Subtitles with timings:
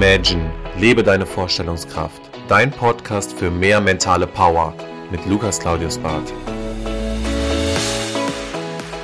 [0.00, 2.22] Imagine, lebe deine Vorstellungskraft.
[2.46, 4.72] Dein Podcast für mehr mentale Power
[5.10, 6.32] mit Lukas Claudius Barth.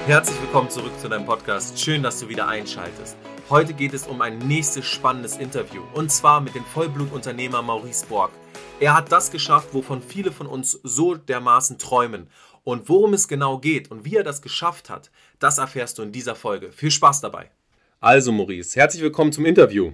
[0.06, 1.80] Herzlich willkommen zurück zu deinem Podcast.
[1.80, 3.16] Schön, dass du wieder einschaltest.
[3.50, 8.30] Heute geht es um ein nächstes spannendes Interview und zwar mit dem Vollblutunternehmer Maurice Borg.
[8.78, 12.28] Er hat das geschafft, wovon viele von uns so dermaßen träumen.
[12.62, 16.12] Und worum es genau geht und wie er das geschafft hat, das erfährst du in
[16.12, 16.70] dieser Folge.
[16.70, 17.50] Viel Spaß dabei.
[17.98, 19.90] Also Maurice, herzlich willkommen zum Interview.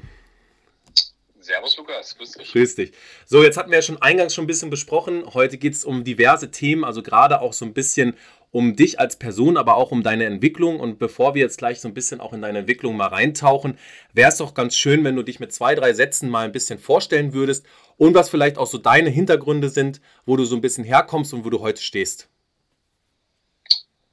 [1.50, 2.52] Servus Lukas, grüß dich.
[2.52, 2.92] Grüß dich.
[3.26, 5.24] So, jetzt hatten wir ja schon eingangs schon ein bisschen besprochen.
[5.34, 8.16] Heute geht es um diverse Themen, also gerade auch so ein bisschen
[8.52, 10.78] um dich als Person, aber auch um deine Entwicklung.
[10.78, 13.78] Und bevor wir jetzt gleich so ein bisschen auch in deine Entwicklung mal reintauchen,
[14.12, 16.78] wäre es doch ganz schön, wenn du dich mit zwei, drei Sätzen mal ein bisschen
[16.78, 20.84] vorstellen würdest und was vielleicht auch so deine Hintergründe sind, wo du so ein bisschen
[20.84, 22.28] herkommst und wo du heute stehst.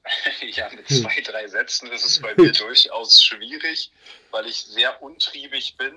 [0.41, 3.91] Ja, mit zwei, drei Sätzen ist es bei mir durchaus schwierig,
[4.31, 5.93] weil ich sehr untriebig bin.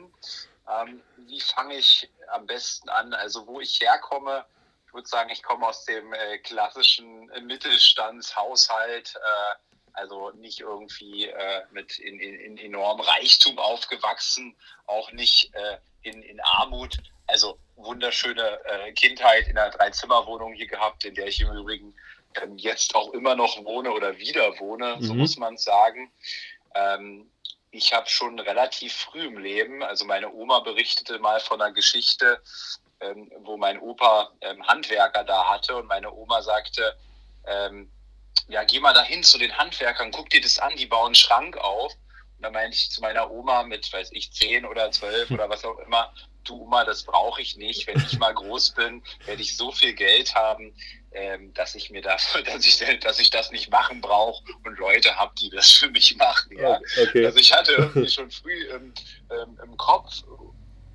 [0.71, 3.13] Ähm, wie fange ich am besten an?
[3.15, 4.45] Also wo ich herkomme,
[4.87, 9.55] ich würde sagen, ich komme aus dem äh, klassischen Mittelstandshaushalt, äh,
[9.93, 16.23] also nicht irgendwie äh, mit in, in, in enormem Reichtum aufgewachsen, auch nicht äh, in,
[16.23, 16.97] in Armut.
[17.27, 21.95] Also wunderschöne äh, Kindheit in einer Dreizimmerwohnung hier gehabt, in der ich im Übrigen
[22.57, 25.03] jetzt auch immer noch wohne oder wieder wohne, mhm.
[25.03, 26.13] so muss man sagen.
[26.75, 27.31] Ähm,
[27.71, 32.43] ich habe schon relativ früh im Leben, also meine Oma berichtete mal von einer Geschichte,
[33.01, 36.97] ähm, wo mein Opa ähm, Handwerker da hatte und meine Oma sagte,
[37.47, 37.91] ähm,
[38.49, 41.57] ja, geh mal dahin zu den Handwerkern, guck dir das an, die bauen einen Schrank
[41.57, 41.93] auf.
[42.37, 45.65] Und dann meinte ich zu meiner Oma mit, weiß ich, zehn oder zwölf oder was
[45.65, 46.13] auch immer,
[46.45, 47.87] du Oma, das brauche ich nicht.
[47.87, 50.75] Wenn ich mal groß bin, werde ich so viel Geld haben,
[51.13, 55.17] ähm, dass ich mir das, dass ich, dass ich das nicht machen brauche und Leute
[55.17, 56.57] habe, die das für mich machen.
[56.57, 56.81] Ja?
[57.03, 57.27] Okay.
[57.27, 58.93] Also ich hatte irgendwie schon früh ähm,
[59.31, 60.23] ähm, im Kopf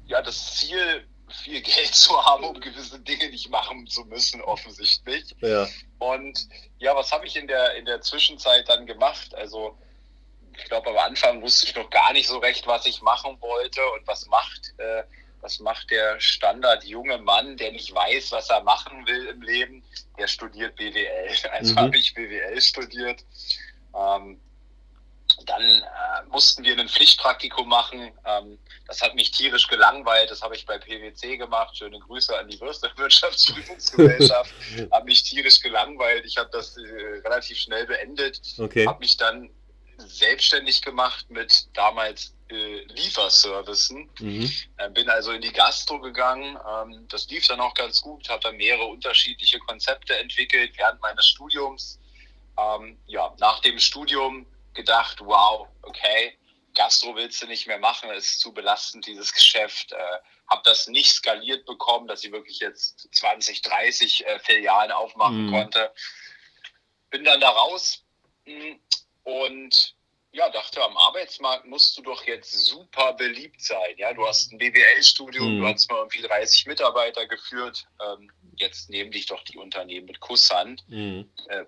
[0.08, 1.06] ja das Ziel,
[1.44, 5.36] viel Geld zu haben, um gewisse Dinge nicht machen zu müssen, offensichtlich.
[5.42, 5.68] Ja.
[6.00, 6.48] Und
[6.78, 9.34] ja, was habe ich in der in der Zwischenzeit dann gemacht?
[9.36, 9.78] Also
[10.58, 13.82] ich glaube, am Anfang wusste ich noch gar nicht so recht, was ich machen wollte
[13.92, 15.04] und was macht äh,
[15.42, 19.84] was macht der Standard junge Mann, der nicht weiß, was er machen will im Leben?
[20.18, 21.30] Der studiert BWL.
[21.52, 21.80] Also mhm.
[21.80, 23.24] habe ich BWL studiert.
[23.96, 24.40] Ähm,
[25.46, 28.12] dann äh, mussten wir ein Pflichtpraktikum machen.
[28.26, 28.58] Ähm,
[28.88, 30.32] das hat mich tierisch gelangweilt.
[30.32, 31.78] Das habe ich bei PwC gemacht.
[31.78, 32.60] Schöne Grüße an die
[32.98, 34.54] Wirtschaftsprüfungsgesellschaft.
[34.92, 36.26] habe mich tierisch gelangweilt.
[36.26, 38.42] Ich habe das äh, relativ schnell beendet.
[38.58, 38.88] Okay.
[38.88, 39.50] Habe mich dann
[39.98, 44.10] selbstständig gemacht mit damals äh, Lieferservicen.
[44.20, 44.52] Mhm.
[44.78, 46.58] Äh, bin also in die Gastro gegangen.
[46.68, 51.28] Ähm, das lief dann auch ganz gut, habe dann mehrere unterschiedliche Konzepte entwickelt während meines
[51.28, 52.00] Studiums.
[52.58, 56.38] Ähm, ja, nach dem Studium gedacht, wow, okay,
[56.76, 59.92] Gastro willst du nicht mehr machen, ist zu belastend, dieses Geschäft.
[59.94, 65.48] Äh, habe das nicht skaliert bekommen, dass ich wirklich jetzt 20, 30 äh, Filialen aufmachen
[65.48, 65.52] mhm.
[65.52, 65.92] konnte.
[67.10, 68.04] Bin dann da raus
[68.46, 68.80] mh, hm,
[69.26, 69.96] und
[70.36, 73.96] ja, dachte, am Arbeitsmarkt musst du doch jetzt super beliebt sein.
[73.98, 75.62] Ja, du hast ein BWL-Studium, mhm.
[75.62, 77.86] du hast mal irgendwie 30 Mitarbeiter geführt.
[78.06, 80.84] Ähm, jetzt nehmen dich doch die Unternehmen mit Kusshand.
[80.90, 81.30] Mhm.
[81.48, 81.64] Äh,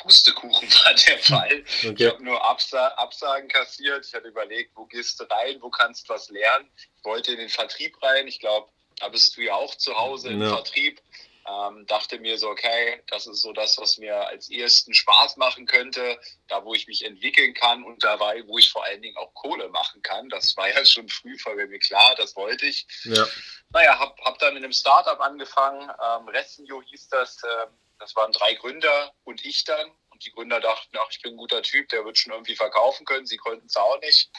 [0.00, 1.64] Pustekuchen war der Fall.
[1.80, 1.94] Okay.
[1.98, 4.06] Ich habe nur Absa Absagen kassiert.
[4.06, 6.70] Ich hatte überlegt, wo gehst du rein, wo kannst du was lernen.
[6.76, 8.28] Ich wollte in den Vertrieb rein.
[8.28, 10.50] Ich glaube, da bist du ja auch zu Hause im ja.
[10.50, 11.02] Vertrieb.
[11.46, 15.66] Ähm, dachte mir so, okay, das ist so das, was mir als ersten Spaß machen
[15.66, 16.18] könnte,
[16.48, 19.68] da wo ich mich entwickeln kann und dabei, wo ich vor allen Dingen auch Kohle
[19.68, 20.28] machen kann.
[20.30, 22.86] Das war ja schon früh vor mir klar, das wollte ich.
[23.04, 23.26] Ja.
[23.70, 27.66] Naja, hab, hab dann in einem Startup angefangen, ähm, Restenio hieß das, äh,
[27.98, 29.90] das waren drei Gründer und ich dann.
[30.14, 33.04] Und die Gründer dachten, ach, ich bin ein guter Typ, der wird schon irgendwie verkaufen
[33.04, 33.26] können.
[33.26, 34.30] Sie konnten es auch nicht.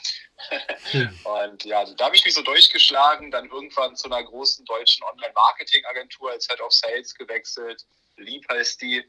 [0.91, 1.19] Hm.
[1.25, 6.31] und ja, da habe ich mich so durchgeschlagen, dann irgendwann zu einer großen deutschen Online-Marketing-Agentur
[6.31, 7.83] als Head of Sales gewechselt.
[8.15, 9.03] Lieb heißt die.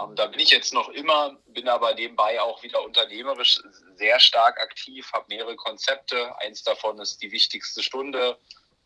[0.00, 3.60] Ähm, da bin ich jetzt noch immer, bin aber nebenbei auch wieder unternehmerisch
[3.96, 6.38] sehr stark aktiv, habe mehrere Konzepte.
[6.38, 8.38] Eins davon ist die wichtigste Stunde,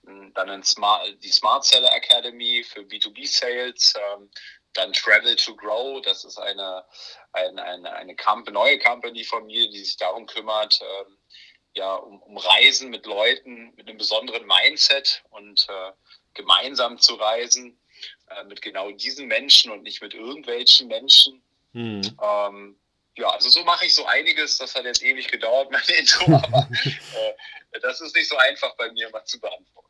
[0.06, 4.30] hm, dann Smart, die Smart Seller Academy für B2B-Sales, ähm,
[4.74, 6.84] dann Travel to Grow, das ist eine,
[7.32, 11.18] eine, eine, eine Company, neue Company von mir, die sich darum kümmert, ähm,
[11.74, 15.92] ja, um, um Reisen mit Leuten mit einem besonderen Mindset und äh,
[16.34, 17.80] gemeinsam zu reisen
[18.28, 21.42] äh, mit genau diesen Menschen und nicht mit irgendwelchen Menschen.
[21.72, 22.02] Hm.
[22.22, 22.80] Ähm,
[23.16, 24.58] ja, also so mache ich so einiges.
[24.58, 28.90] Das hat jetzt ewig gedauert, mein Intro, aber äh, das ist nicht so einfach bei
[28.92, 29.88] mir mal zu beantworten.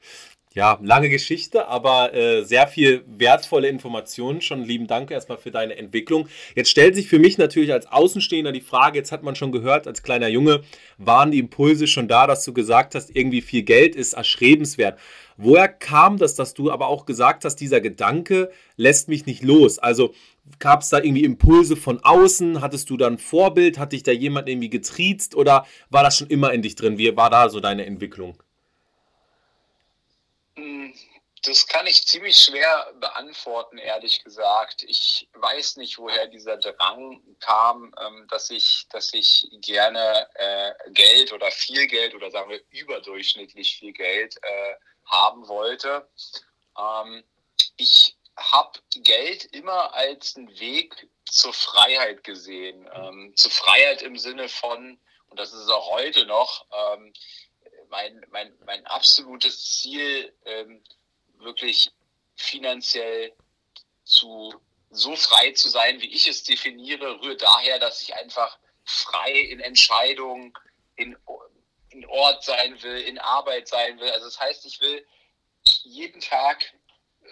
[0.52, 4.40] Ja, lange Geschichte, aber äh, sehr viel wertvolle Informationen.
[4.40, 6.28] Schon lieben Dank erstmal für deine Entwicklung.
[6.56, 9.86] Jetzt stellt sich für mich natürlich als Außenstehender die Frage, jetzt hat man schon gehört,
[9.86, 10.62] als kleiner Junge
[10.98, 14.98] waren die Impulse schon da, dass du gesagt hast, irgendwie viel Geld ist erstrebenswert.
[15.36, 19.78] Woher kam das, dass du aber auch gesagt hast, dieser Gedanke lässt mich nicht los?
[19.78, 20.14] Also
[20.58, 22.60] gab es da irgendwie Impulse von außen?
[22.60, 23.78] Hattest du da ein Vorbild?
[23.78, 26.98] Hat dich da jemand irgendwie getriezt oder war das schon immer in dich drin?
[26.98, 28.36] Wie war da so deine Entwicklung?
[30.60, 30.94] Hm,
[31.42, 34.82] das kann ich ziemlich schwer beantworten, ehrlich gesagt.
[34.82, 41.32] Ich weiß nicht, woher dieser Drang kam, ähm, dass ich, dass ich gerne äh, Geld
[41.32, 44.74] oder viel Geld oder sagen wir überdurchschnittlich viel Geld äh,
[45.06, 46.06] haben wollte.
[46.78, 47.24] Ähm,
[47.78, 52.86] ich habe Geld immer als einen Weg zur Freiheit gesehen.
[52.92, 56.66] Ähm, zur Freiheit im Sinne von, und das ist auch heute noch,
[57.90, 60.82] mein, mein, mein absolutes Ziel, ähm,
[61.38, 61.90] wirklich
[62.36, 63.32] finanziell
[64.04, 64.54] zu
[64.90, 69.60] so frei zu sein, wie ich es definiere, rührt daher, dass ich einfach frei in
[69.60, 70.52] Entscheidungen,
[70.96, 71.16] in,
[71.90, 74.10] in Ort sein will, in Arbeit sein will.
[74.10, 75.06] Also das heißt, ich will
[75.84, 76.72] jeden Tag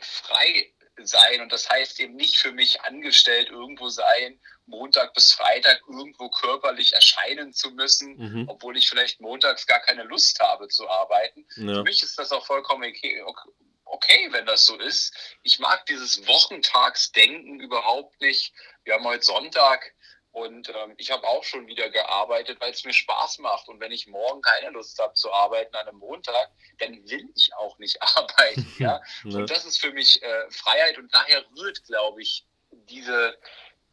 [0.00, 0.72] frei
[1.06, 6.28] sein und das heißt eben nicht für mich angestellt irgendwo sein, Montag bis Freitag irgendwo
[6.28, 8.48] körperlich erscheinen zu müssen, mhm.
[8.48, 11.46] obwohl ich vielleicht montags gar keine Lust habe zu arbeiten.
[11.56, 11.74] Ja.
[11.74, 13.22] Für mich ist das auch vollkommen okay,
[13.86, 15.14] okay, wenn das so ist.
[15.42, 18.52] Ich mag dieses Wochentagsdenken überhaupt nicht.
[18.84, 19.94] Wir haben heute Sonntag
[20.32, 23.68] und ähm, ich habe auch schon wieder gearbeitet, weil es mir Spaß macht.
[23.68, 27.54] Und wenn ich morgen keine Lust habe zu arbeiten an einem Montag, dann will ich
[27.54, 28.74] auch nicht arbeiten.
[28.78, 29.00] ja?
[29.24, 33.38] Und das ist für mich äh, Freiheit und daher rührt, glaube ich, diese,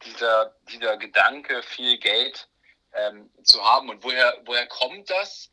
[0.05, 2.47] dieser, dieser Gedanke, viel Geld
[2.93, 3.89] ähm, zu haben.
[3.89, 5.49] Und woher, woher kommt das?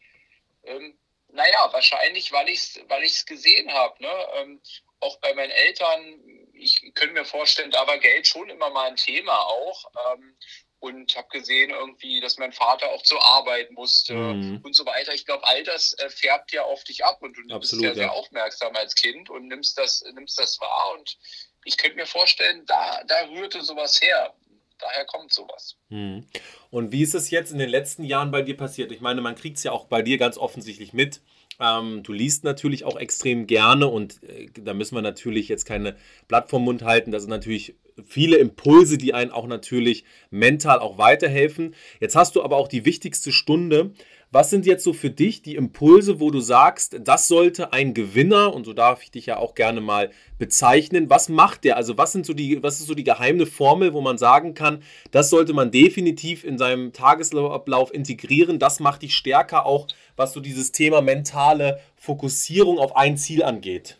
[0.64, 4.02] Ähm, naja, wahrscheinlich, weil ich es weil ich's gesehen habe.
[4.02, 4.12] Ne?
[4.34, 4.60] Ähm,
[5.00, 6.20] auch bei meinen Eltern,
[6.52, 9.90] ich könnte mir vorstellen, da war Geld schon immer mal ein Thema auch.
[10.12, 10.36] Ähm,
[10.82, 14.60] und habe gesehen irgendwie, dass mein Vater auch zur Arbeit musste mhm.
[14.64, 15.14] und so weiter.
[15.14, 17.88] Ich glaube, all das äh, färbt ja auf dich ab und du Absolut, bist ja,
[17.88, 20.96] ja sehr aufmerksam als Kind und nimmst das, nimmst das wahr.
[20.98, 21.16] Und
[21.64, 24.34] ich könnte mir vorstellen, da, da rührte sowas her.
[24.80, 25.76] Daher kommt sowas.
[25.90, 26.26] Mhm.
[26.70, 28.90] Und wie ist es jetzt in den letzten Jahren bei dir passiert?
[28.90, 31.20] Ich meine, man kriegt es ja auch bei dir ganz offensichtlich mit.
[31.62, 35.96] Ähm, du liest natürlich auch extrem gerne und äh, da müssen wir natürlich jetzt keine
[36.26, 37.12] Blatt vom Mund halten.
[37.12, 37.74] Das ist natürlich
[38.04, 41.74] viele Impulse, die einen auch natürlich mental auch weiterhelfen.
[42.00, 43.92] Jetzt hast du aber auch die wichtigste Stunde.
[44.34, 48.54] Was sind jetzt so für dich die Impulse, wo du sagst, das sollte ein Gewinner,
[48.54, 51.76] und so darf ich dich ja auch gerne mal bezeichnen, was macht der?
[51.76, 54.82] Also was sind so die, was ist so die geheime Formel, wo man sagen kann,
[55.10, 59.86] das sollte man definitiv in seinem Tagesablauf integrieren, das macht dich stärker auch,
[60.16, 63.98] was so dieses Thema mentale Fokussierung auf ein Ziel angeht.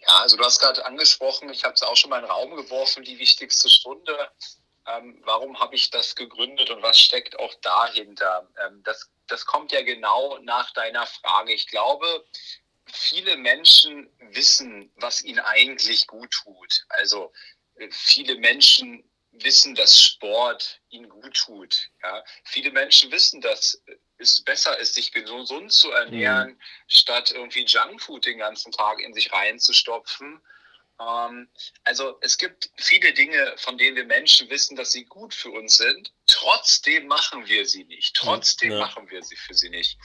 [0.00, 2.56] Ja, also du hast gerade angesprochen, ich habe es auch schon mal in den Raum
[2.56, 4.12] geworfen, die wichtigste Stunde.
[4.86, 8.48] Ähm, warum habe ich das gegründet und was steckt auch dahinter?
[8.64, 11.52] Ähm, das, das kommt ja genau nach deiner Frage.
[11.54, 12.24] Ich glaube,
[12.92, 16.84] viele Menschen wissen, was ihnen eigentlich gut tut.
[16.88, 17.32] Also
[17.76, 21.90] äh, viele Menschen wissen, dass Sport ihnen gut tut.
[22.02, 22.24] Ja?
[22.44, 23.82] Viele Menschen wissen, dass
[24.18, 26.60] es besser ist, sich gesund zu ernähren, mhm.
[26.86, 30.40] statt irgendwie Junkfood den ganzen Tag in sich reinzustopfen.
[31.00, 31.48] Ähm,
[31.84, 35.76] also es gibt viele Dinge, von denen wir Menschen wissen, dass sie gut für uns
[35.76, 36.12] sind.
[36.26, 38.14] Trotzdem machen wir sie nicht.
[38.14, 38.78] Trotzdem ja.
[38.78, 39.98] machen wir sie für sie nicht.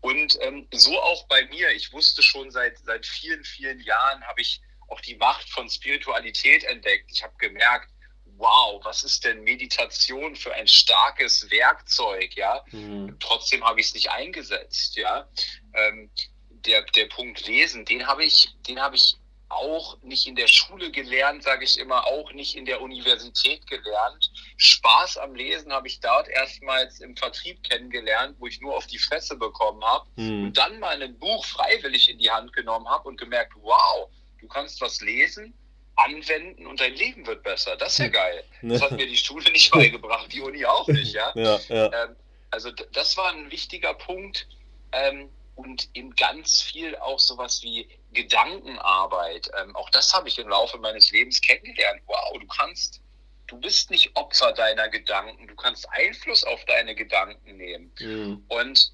[0.00, 1.70] Und ähm, so auch bei mir.
[1.70, 6.64] Ich wusste schon seit, seit vielen, vielen Jahren, habe ich auch die Macht von Spiritualität
[6.64, 7.10] entdeckt.
[7.10, 7.90] Ich habe gemerkt,
[8.36, 12.64] wow, was ist denn Meditation für ein starkes Werkzeug, ja?
[12.70, 13.16] Mhm.
[13.20, 15.28] Trotzdem habe ich es nicht eingesetzt, ja.
[15.72, 16.10] Ähm,
[16.50, 19.16] der, der Punkt Lesen, den habe ich, den habe ich
[19.54, 24.30] auch nicht in der Schule gelernt, sage ich immer, auch nicht in der Universität gelernt.
[24.56, 28.98] Spaß am Lesen habe ich dort erstmals im Vertrieb kennengelernt, wo ich nur auf die
[28.98, 30.44] Fresse bekommen habe mhm.
[30.44, 34.08] und dann mal ein Buch freiwillig in die Hand genommen habe und gemerkt, wow,
[34.40, 35.54] du kannst was lesen,
[35.96, 37.76] anwenden und dein Leben wird besser.
[37.76, 38.12] Das ist ja hm.
[38.12, 38.44] geil.
[38.62, 41.32] Das hat mir die Schule nicht beigebracht, die Uni auch nicht, ja.
[41.34, 42.04] ja, ja.
[42.04, 42.16] Ähm,
[42.50, 44.46] also das war ein wichtiger Punkt
[44.92, 49.50] ähm, und eben ganz viel auch sowas wie Gedankenarbeit.
[49.60, 52.00] Ähm, auch das habe ich im Laufe meines Lebens kennengelernt.
[52.06, 53.00] Wow, du kannst,
[53.46, 57.92] du bist nicht Opfer deiner Gedanken, du kannst Einfluss auf deine Gedanken nehmen.
[58.00, 58.44] Mhm.
[58.48, 58.92] Und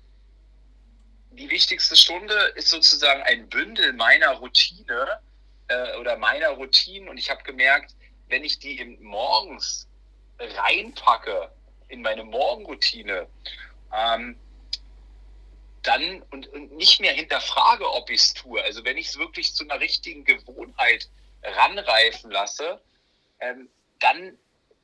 [1.33, 5.21] die wichtigste Stunde ist sozusagen ein Bündel meiner Routine,
[5.71, 7.95] äh, oder meiner Routinen und ich habe gemerkt,
[8.29, 9.89] wenn ich die im morgens
[10.39, 11.50] reinpacke
[11.89, 13.27] in meine Morgenroutine,
[13.93, 14.37] ähm,
[15.83, 18.63] dann und, und nicht mehr hinterfrage, ob ich es tue.
[18.63, 21.09] Also wenn ich es wirklich zu einer richtigen Gewohnheit
[21.43, 22.81] ranreifen lasse,
[23.41, 23.69] ähm,
[23.99, 24.39] dann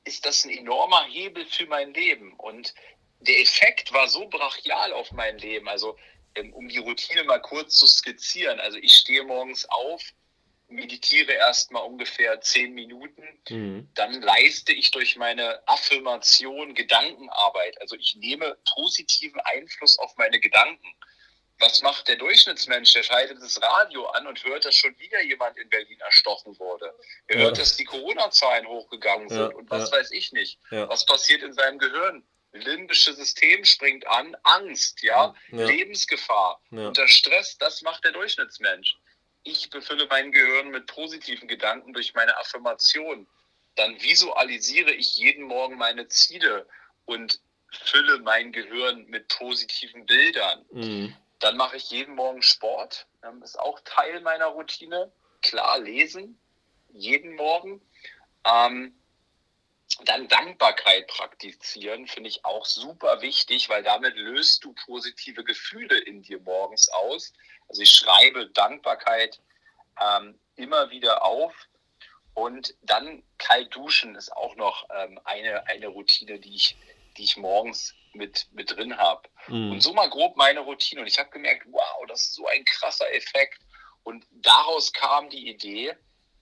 [0.05, 2.33] ist das ein enormer Hebel für mein Leben.
[2.35, 2.75] Und
[3.21, 5.69] der Effekt war so brachial auf mein Leben.
[5.69, 5.97] Also
[6.37, 8.61] ähm, um die Routine mal kurz zu skizzieren.
[8.61, 10.03] Also ich stehe morgens auf,
[10.69, 13.89] meditiere erstmal ungefähr zehn Minuten, mhm.
[13.95, 17.81] dann leiste ich durch meine Affirmation Gedankenarbeit.
[17.81, 20.87] Also ich nehme positiven Einfluss auf meine Gedanken.
[21.59, 22.93] Was macht der Durchschnittsmensch?
[22.93, 26.95] Der schaltet das Radio an und hört, dass schon wieder jemand in Berlin erstochen wurde.
[27.29, 27.43] Er ja.
[27.45, 29.97] hört, dass die Corona-Zahlen hochgegangen sind ja, und was ja.
[29.97, 30.59] weiß ich nicht.
[30.71, 32.25] Was passiert in seinem Gehirn?
[32.53, 38.97] limbische System springt an, Angst, ja, Lebensgefahr, unter Stress, das macht der Durchschnittsmensch
[39.47, 43.27] ich befülle mein Gehirn mit positiven Gedanken durch meine Affirmation.
[43.77, 46.67] Dann visualisiere ich jeden Morgen meine Ziele
[47.05, 50.65] und fülle mein Gehirn mit positiven Bildern.
[50.73, 51.17] Mhm.
[51.39, 53.07] Dann mache ich jeden Morgen Sport.
[53.21, 55.13] Das ist auch Teil meiner Routine.
[55.43, 56.39] Klar lesen,
[56.93, 57.81] jeden Morgen.
[58.45, 58.95] Ähm,
[60.05, 66.23] dann Dankbarkeit praktizieren, finde ich auch super wichtig, weil damit löst du positive Gefühle in
[66.23, 67.33] dir morgens aus.
[67.69, 69.41] Also ich schreibe Dankbarkeit
[70.01, 71.55] ähm, immer wieder auf.
[72.35, 76.77] Und dann kalt duschen ist auch noch ähm, eine, eine Routine, die ich,
[77.17, 79.29] die ich morgens mit, mit drin habe.
[79.49, 79.73] Mhm.
[79.73, 81.01] Und so mal grob meine Routine.
[81.01, 83.61] Und ich habe gemerkt, wow, das ist so ein krasser Effekt.
[84.03, 85.97] Und daraus kam die Idee,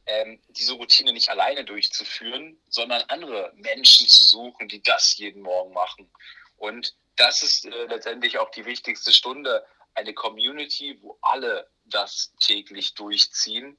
[0.06, 5.73] ähm, diese Routine nicht alleine durchzuführen, sondern andere Menschen zu suchen, die das jeden Morgen
[5.73, 6.11] machen.
[6.56, 12.94] Und das ist äh, letztendlich auch die wichtigste Stunde, eine Community, wo alle das täglich
[12.94, 13.78] durchziehen.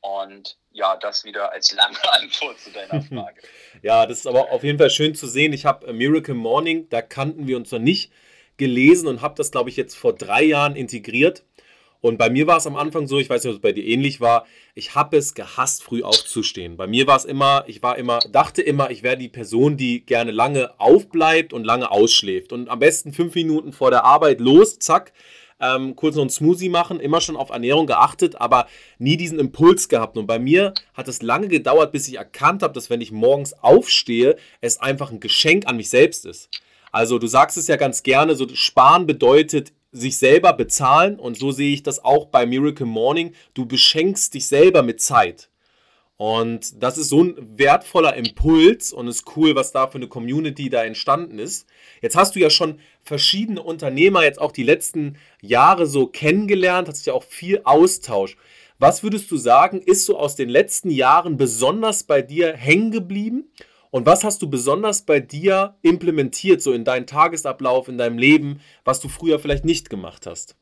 [0.00, 3.42] Und ja, das wieder als lange Antwort zu deiner Frage.
[3.82, 5.52] ja, das ist aber auf jeden Fall schön zu sehen.
[5.52, 8.12] Ich habe Miracle Morning, da kannten wir uns noch nicht,
[8.56, 11.44] gelesen und habe das, glaube ich, jetzt vor drei Jahren integriert.
[12.02, 13.86] Und bei mir war es am Anfang so, ich weiß nicht, ob es bei dir
[13.86, 14.44] ähnlich war,
[14.74, 16.76] ich habe es gehasst, früh aufzustehen.
[16.76, 20.04] Bei mir war es immer, ich war immer, dachte immer, ich wäre die Person, die
[20.04, 22.52] gerne lange aufbleibt und lange ausschläft.
[22.52, 25.12] Und am besten fünf Minuten vor der Arbeit los, zack,
[25.60, 28.66] ähm, kurz noch einen Smoothie machen, immer schon auf Ernährung geachtet, aber
[28.98, 30.18] nie diesen Impuls gehabt.
[30.18, 33.52] Und bei mir hat es lange gedauert, bis ich erkannt habe, dass wenn ich morgens
[33.62, 36.50] aufstehe, es einfach ein Geschenk an mich selbst ist.
[36.90, 41.52] Also du sagst es ja ganz gerne, so sparen bedeutet sich selber bezahlen und so
[41.52, 43.34] sehe ich das auch bei Miracle Morning.
[43.54, 45.50] Du beschenkst dich selber mit Zeit.
[46.16, 50.70] Und das ist so ein wertvoller Impuls und ist cool, was da für eine Community
[50.70, 51.66] da entstanden ist.
[52.00, 57.06] Jetzt hast du ja schon verschiedene Unternehmer jetzt auch die letzten Jahre so kennengelernt, hast
[57.06, 58.36] ja auch viel Austausch.
[58.78, 63.50] Was würdest du sagen, ist so aus den letzten Jahren besonders bei dir hängen geblieben?
[63.92, 68.62] Und was hast du besonders bei dir implementiert, so in deinen Tagesablauf, in deinem Leben,
[68.84, 70.56] was du früher vielleicht nicht gemacht hast?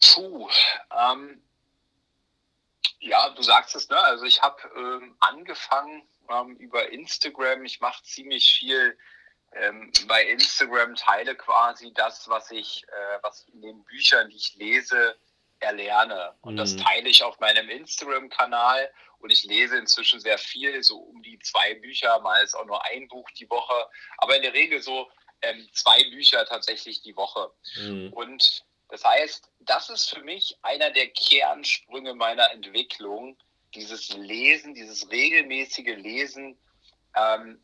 [0.00, 0.48] Puh,
[0.96, 1.42] ähm,
[3.00, 3.98] ja, du sagst es, ne?
[3.98, 7.64] Also ich habe ähm, angefangen ähm, über Instagram.
[7.64, 8.96] Ich mache ziemlich viel
[9.50, 14.54] ähm, bei Instagram, teile quasi das, was ich, äh, was in den Büchern, die ich
[14.54, 15.16] lese,
[15.60, 16.34] erlerne.
[16.40, 16.58] Und mhm.
[16.58, 18.90] das teile ich auf meinem Instagram-Kanal.
[19.20, 22.84] Und ich lese inzwischen sehr viel, so um die zwei Bücher, mal ist auch nur
[22.86, 23.74] ein Buch die Woche,
[24.18, 25.10] aber in der Regel so
[25.42, 27.50] ähm, zwei Bücher tatsächlich die Woche.
[27.76, 28.12] Mhm.
[28.12, 33.36] Und das heißt, das ist für mich einer der Kernsprünge meiner Entwicklung,
[33.74, 36.56] dieses Lesen, dieses regelmäßige Lesen.
[37.16, 37.60] Ähm,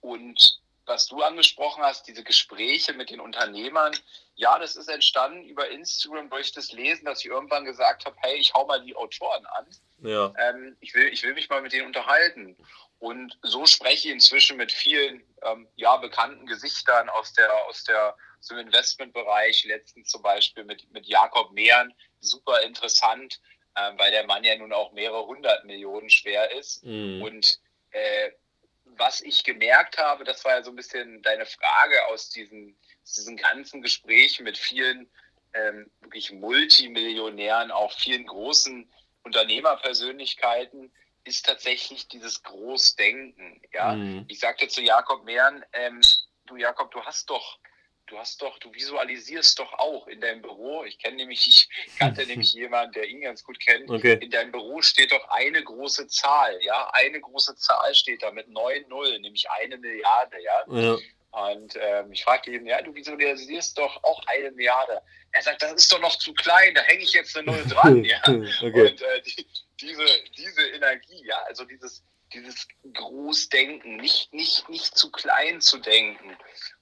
[0.00, 3.92] und was du angesprochen hast, diese Gespräche mit den Unternehmern,
[4.40, 8.38] ja, das ist entstanden über Instagram durch das Lesen, dass ich irgendwann gesagt habe, hey,
[8.38, 9.66] ich hau mal die Autoren an.
[9.98, 10.32] Ja.
[10.38, 12.56] Ähm, ich, will, ich will mich mal mit denen unterhalten.
[13.00, 18.16] Und so spreche ich inzwischen mit vielen ähm, ja, bekannten Gesichtern aus der, aus der
[18.40, 23.40] so Investmentbereich, letztens zum Beispiel mit, mit Jakob Mehren, super interessant,
[23.74, 26.82] äh, weil der Mann ja nun auch mehrere hundert Millionen schwer ist.
[26.82, 27.20] Mhm.
[27.20, 27.58] Und
[27.90, 28.30] äh,
[28.96, 33.14] was ich gemerkt habe, das war ja so ein bisschen deine Frage aus diesen, aus
[33.14, 35.10] diesen ganzen Gesprächen mit vielen
[35.52, 38.90] ähm, wirklich Multimillionären, auch vielen großen
[39.22, 40.92] Unternehmerpersönlichkeiten,
[41.24, 43.60] ist tatsächlich dieses Großdenken.
[43.72, 43.94] Ja?
[43.94, 44.24] Mhm.
[44.28, 46.00] Ich sagte zu Jakob Mehren, ähm,
[46.46, 47.58] du Jakob, du hast doch
[48.10, 50.84] du hast doch, du visualisierst doch auch in deinem Büro.
[50.84, 53.88] Ich kenne nämlich, ich kannte nämlich jemanden, der ihn ganz gut kennt.
[53.88, 54.18] Okay.
[54.20, 58.48] In deinem Büro steht doch eine große Zahl, ja, eine große Zahl steht da mit
[58.48, 60.64] neun Nullen, nämlich eine Milliarde, ja.
[60.68, 60.98] ja.
[61.30, 65.00] Und ähm, ich fragte ihn, ja, du visualisierst doch auch eine Milliarde.
[65.30, 68.04] Er sagt, das ist doch noch zu klein, da hänge ich jetzt eine Null dran,
[68.04, 68.20] ja.
[68.26, 68.90] okay.
[68.90, 69.46] Und äh, die,
[69.80, 72.02] diese, diese Energie, ja, also dieses,
[72.32, 76.36] dieses Großdenken, nicht, nicht, nicht zu klein zu denken.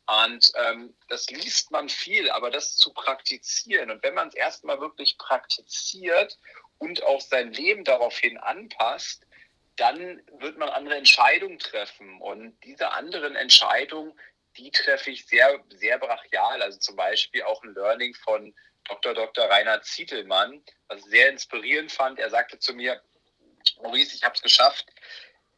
[0.09, 4.81] Und ähm, das liest man viel, aber das zu praktizieren und wenn man es erstmal
[4.81, 6.39] wirklich praktiziert
[6.79, 9.27] und auch sein Leben daraufhin anpasst,
[9.77, 12.21] dann wird man andere Entscheidungen treffen.
[12.21, 14.19] Und diese anderen Entscheidungen,
[14.57, 16.63] die treffe ich sehr, sehr brachial.
[16.63, 19.15] Also zum Beispiel auch ein Learning von Dr.
[19.15, 19.45] Dr.
[19.45, 22.19] Reinhard Zietelmann, was ich sehr inspirierend fand.
[22.19, 23.01] Er sagte zu mir,
[23.83, 24.87] Maurice, ich habe es geschafft,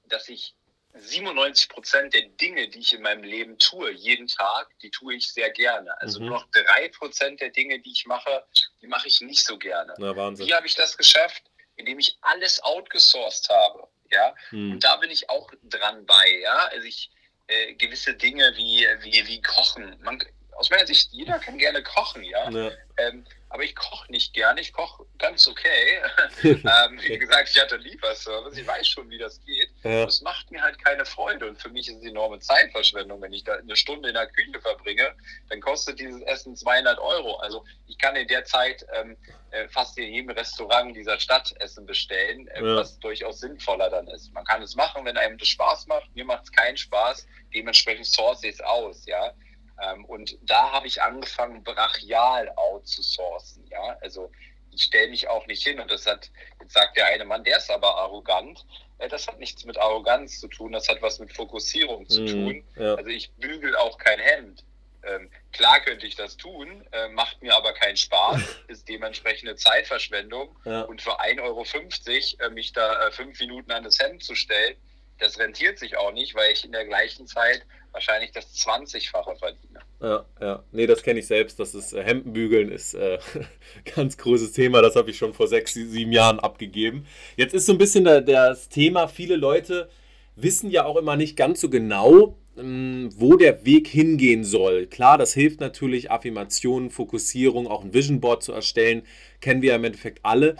[0.05, 0.55] dass ich
[0.95, 5.33] 97 Prozent der Dinge, die ich in meinem Leben tue, jeden Tag, die tue ich
[5.33, 5.99] sehr gerne.
[6.01, 6.27] Also mhm.
[6.27, 8.45] nur noch drei Prozent der Dinge, die ich mache,
[8.83, 9.95] die mache ich nicht so gerne.
[9.99, 10.47] Na, Wahnsinn.
[10.47, 11.45] Wie habe ich das geschafft?
[11.77, 13.89] Indem ich alles outgesourced habe.
[14.11, 14.73] Ja, mhm.
[14.73, 16.41] und da bin ich auch dran bei.
[16.43, 17.11] Ja, also ich
[17.47, 19.97] äh, gewisse Dinge wie, wie, wie Kochen.
[20.03, 20.23] Man,
[20.57, 22.51] aus meiner Sicht, jeder kann gerne kochen, ja.
[22.51, 22.71] ja.
[22.99, 26.01] Ähm, aber ich koche nicht gerne, ich koche ganz okay.
[26.45, 29.69] ähm, wie gesagt, ich hatte Lieferservice, ich weiß schon, wie das geht.
[29.83, 30.05] Ja.
[30.05, 33.21] Das macht mir halt keine Freude und für mich ist es enorme Zeitverschwendung.
[33.21, 35.15] Wenn ich da eine Stunde in der Küche verbringe,
[35.49, 37.37] dann kostet dieses Essen 200 Euro.
[37.39, 39.17] Also ich kann in der Zeit ähm,
[39.51, 42.77] äh, fast in jedem Restaurant dieser Stadt Essen bestellen, äh, ja.
[42.77, 44.33] was durchaus sinnvoller dann ist.
[44.33, 46.15] Man kann es machen, wenn einem das Spaß macht.
[46.15, 47.27] Mir macht es keinen Spaß.
[47.53, 49.35] Dementsprechend source ich es aus, ja.
[49.81, 53.67] Ähm, und da habe ich angefangen, brachial outzusourcen.
[53.71, 53.97] Ja?
[54.01, 54.31] Also
[54.73, 57.59] ich stelle mich auch nicht hin und das hat, jetzt sagt der eine Mann, der
[57.59, 58.65] ist aber arrogant.
[58.99, 62.27] Äh, das hat nichts mit Arroganz zu tun, das hat was mit Fokussierung zu mhm,
[62.27, 62.65] tun.
[62.77, 62.95] Ja.
[62.95, 64.65] Also ich bügel auch kein Hemd.
[65.03, 70.55] Ähm, klar könnte ich das tun, äh, macht mir aber keinen Spaß, ist dementsprechende Zeitverschwendung.
[70.65, 70.83] Ja.
[70.83, 74.77] Und für 1,50 Euro äh, mich da äh, fünf Minuten an das Hemd zu stellen,
[75.19, 79.70] das rentiert sich auch nicht, weil ich in der gleichen Zeit wahrscheinlich das 20-fache verdiene.
[80.01, 80.65] Ja, ja.
[80.73, 81.61] Nee, das kenne ich selbst.
[81.61, 83.19] Das ist äh, Hemdenbügeln ist äh,
[83.95, 84.81] ganz großes Thema.
[84.81, 87.05] Das habe ich schon vor sechs, sieben Jahren abgegeben.
[87.37, 89.89] Jetzt ist so ein bisschen der, das Thema, viele Leute
[90.37, 94.87] wissen ja auch immer nicht ganz so genau, ähm, wo der Weg hingehen soll.
[94.87, 99.03] Klar, das hilft natürlich, Affirmationen, Fokussierung, auch ein Vision Board zu erstellen,
[99.41, 100.57] kennen wir im Endeffekt alle.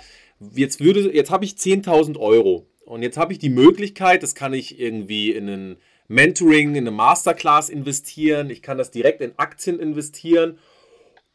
[0.55, 4.79] Jetzt, jetzt habe ich 10.000 Euro und jetzt habe ich die Möglichkeit, das kann ich
[4.79, 5.77] irgendwie in ein
[6.11, 8.51] Mentoring, in eine Masterclass investieren.
[8.51, 10.59] Ich kann das direkt in Aktien investieren.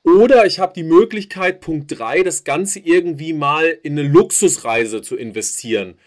[0.04, 5.16] Oder ich habe die Möglichkeit, Punkt 3, das Ganze irgendwie mal in eine Luxusreise zu
[5.16, 5.98] investieren.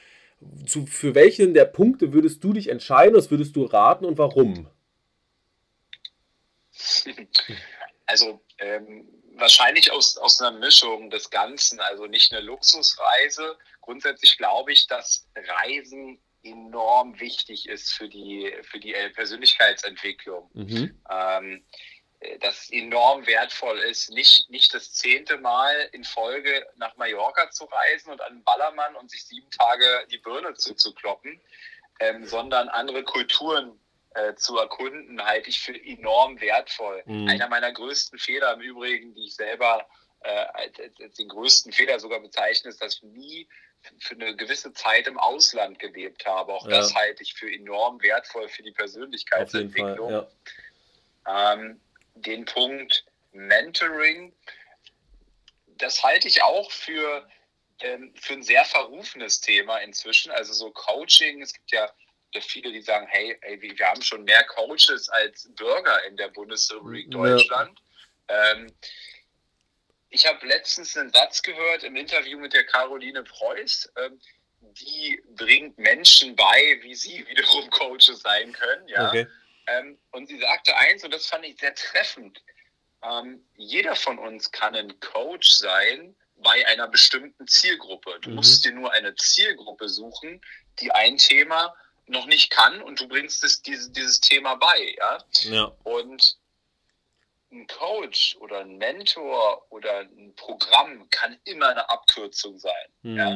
[0.67, 3.17] Zu, für welchen der Punkte würdest du dich entscheiden?
[3.17, 4.69] Was würdest du raten und warum?
[8.11, 11.79] Also ähm, wahrscheinlich aus, aus einer Mischung des Ganzen.
[11.79, 16.19] Also nicht eine Luxusreise, grundsätzlich glaube ich, dass Reisen
[16.51, 20.51] enorm wichtig ist für die, für die Persönlichkeitsentwicklung.
[20.55, 21.01] Mhm.
[21.11, 21.65] Ähm,
[22.21, 27.65] äh, das enorm wertvoll ist, nicht, nicht das zehnte Mal in Folge nach Mallorca zu
[27.65, 31.41] reisen und an den Ballermann und sich sieben Tage die Birne zuzukloppen,
[32.01, 33.79] ähm, sondern andere Kulturen
[34.15, 37.03] äh, zu erkunden, halte ich für enorm wertvoll.
[37.07, 37.29] Mhm.
[37.29, 39.87] Einer meiner größten Fehler im Übrigen, die ich selber
[40.21, 43.49] äh, als, als, den größten Fehler sogar bezeichne, ist, dass ich nie
[44.01, 46.53] für eine gewisse Zeit im Ausland gelebt habe.
[46.53, 46.79] Auch ja.
[46.79, 50.11] das halte ich für enorm wertvoll für die Persönlichkeitsentwicklung.
[50.11, 50.29] Fall,
[51.27, 51.53] ja.
[51.55, 51.81] ähm,
[52.15, 54.33] den Punkt Mentoring,
[55.67, 57.29] das halte ich auch für,
[57.81, 60.33] ähm, für ein sehr verrufenes Thema inzwischen.
[60.33, 61.91] Also so Coaching, es gibt ja
[62.41, 67.11] viele, die sagen, hey, ey, wir haben schon mehr Coaches als Bürger in der Bundesrepublik
[67.11, 67.81] Deutschland.
[68.29, 68.53] Ja.
[68.53, 68.73] Ähm,
[70.11, 73.93] ich habe letztens einen Satz gehört im Interview mit der Caroline Preuß.
[73.97, 74.21] Ähm,
[74.61, 78.89] die bringt Menschen bei, wie sie wiederum Coaches sein können.
[78.89, 79.09] Ja?
[79.09, 79.27] Okay.
[79.67, 82.43] Ähm, und sie sagte eins, und das fand ich sehr treffend.
[83.03, 88.19] Ähm, jeder von uns kann ein Coach sein bei einer bestimmten Zielgruppe.
[88.23, 88.37] Du mhm.
[88.37, 90.41] musst dir nur eine Zielgruppe suchen,
[90.81, 91.75] die ein Thema
[92.07, 94.95] noch nicht kann und du bringst es, dieses, dieses Thema bei.
[94.99, 95.25] Ja?
[95.43, 95.65] ja.
[95.85, 96.39] Und
[97.51, 102.93] ein Coach oder ein Mentor oder ein Programm kann immer eine Abkürzung sein.
[103.03, 103.17] Mhm.
[103.17, 103.31] Ja?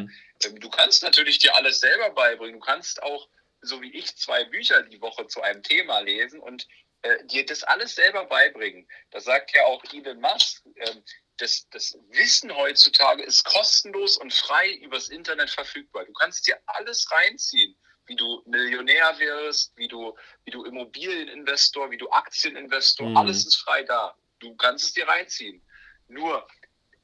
[0.44, 2.61] Ähm, du kannst natürlich dir alles selber beibringen.
[2.61, 3.29] Du kannst auch,
[3.61, 6.66] so wie ich, zwei Bücher die Woche zu einem Thema lesen und
[7.03, 8.88] äh, dir das alles selber beibringen.
[9.11, 10.64] Das sagt ja auch Elon Musk.
[10.75, 10.94] Äh,
[11.38, 16.05] das, das Wissen heutzutage ist kostenlos und frei übers Internet verfügbar.
[16.05, 21.98] Du kannst dir alles reinziehen wie du Millionär wirst, wie du, wie du Immobilieninvestor, wie
[21.98, 23.16] du Aktieninvestor, mhm.
[23.16, 24.14] alles ist frei da.
[24.40, 25.62] Du kannst es dir reinziehen.
[26.08, 26.46] Nur,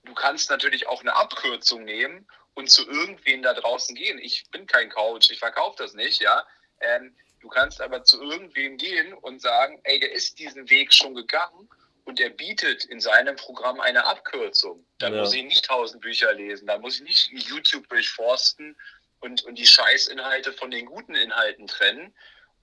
[0.04, 4.18] du kannst natürlich auch eine Abkürzung nehmen und zu irgendwen da draußen gehen.
[4.18, 6.44] Ich bin kein Coach, ich verkaufe das nicht, ja.
[6.80, 11.14] Ähm, du kannst aber zu irgendwem gehen und sagen, ey, der ist diesen Weg schon
[11.14, 11.68] gegangen
[12.04, 14.84] und er bietet in seinem Programm eine Abkürzung.
[14.98, 15.20] Da ja.
[15.20, 18.76] muss ich nicht tausend Bücher lesen, da muss ich nicht YouTube durchforsten
[19.20, 22.14] und, und die Scheißinhalte von den guten Inhalten trennen.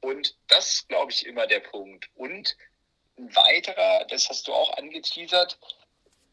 [0.02, 2.10] Und das ist, glaube ich, immer der Punkt.
[2.16, 2.56] Und
[3.18, 5.58] ein weiterer, das hast du auch angeteasert,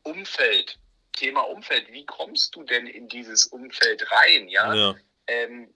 [0.02, 0.78] Umfeld.
[1.12, 1.92] Thema Umfeld.
[1.92, 4.48] Wie kommst du denn in dieses Umfeld rein?
[4.48, 4.74] Ja.
[4.74, 4.94] ja.
[5.26, 5.72] Ähm,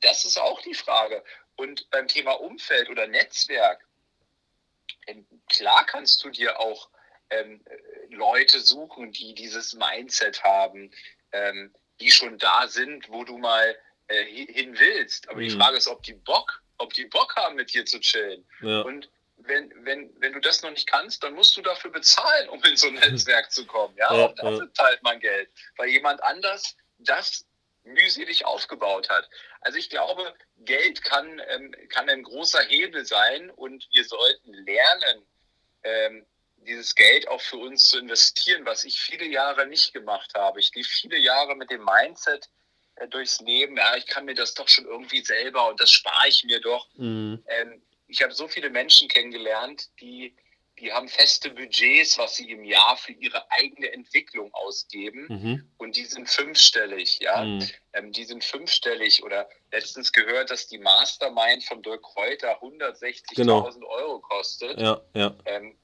[0.00, 1.22] das ist auch die Frage.
[1.56, 3.86] Und beim Thema Umfeld oder Netzwerk,
[5.06, 6.90] ähm, klar kannst du dir auch
[7.30, 7.64] ähm,
[8.10, 10.90] Leute suchen, die dieses Mindset haben,
[11.32, 13.76] ähm, die schon da sind, wo du mal
[14.10, 15.28] äh, hin willst.
[15.28, 15.44] Aber mhm.
[15.44, 18.44] die Frage ist, ob die Bock, ob die Bock haben, mit dir zu chillen.
[18.60, 18.82] Ja.
[18.82, 22.62] Und wenn, wenn, wenn du das noch nicht kannst, dann musst du dafür bezahlen, um
[22.64, 23.96] in so ein Netzwerk zu kommen.
[23.96, 24.72] Ja, ja auch dafür ja.
[24.74, 27.46] zahlt man Geld, weil jemand anders das
[27.84, 29.28] mühselig aufgebaut hat.
[29.60, 35.26] Also ich glaube, Geld kann, ähm, kann ein großer Hebel sein und wir sollten lernen,
[35.82, 36.26] ähm,
[36.66, 40.60] dieses Geld auch für uns zu investieren, was ich viele Jahre nicht gemacht habe.
[40.60, 42.50] Ich lief viele Jahre mit dem Mindset
[43.00, 46.28] äh, durchs Leben, ja, ich kann mir das doch schon irgendwie selber und das spare
[46.28, 46.86] ich mir doch.
[46.96, 47.42] Mhm.
[47.48, 50.34] Ähm, ich habe so viele Menschen kennengelernt, die,
[50.78, 55.26] die haben feste Budgets, was sie im Jahr für ihre eigene Entwicklung ausgeben.
[55.28, 55.70] Mhm.
[55.78, 57.44] Und die sind fünfstellig, ja.
[57.44, 57.68] Mhm.
[57.92, 59.22] Ähm, die sind fünfstellig.
[59.22, 63.70] Oder letztens gehört, dass die Mastermind von Dirk Kräuter 160.000 genau.
[63.88, 64.80] Euro kostet.
[64.80, 65.34] Ja, ja.
[65.44, 65.76] Ähm,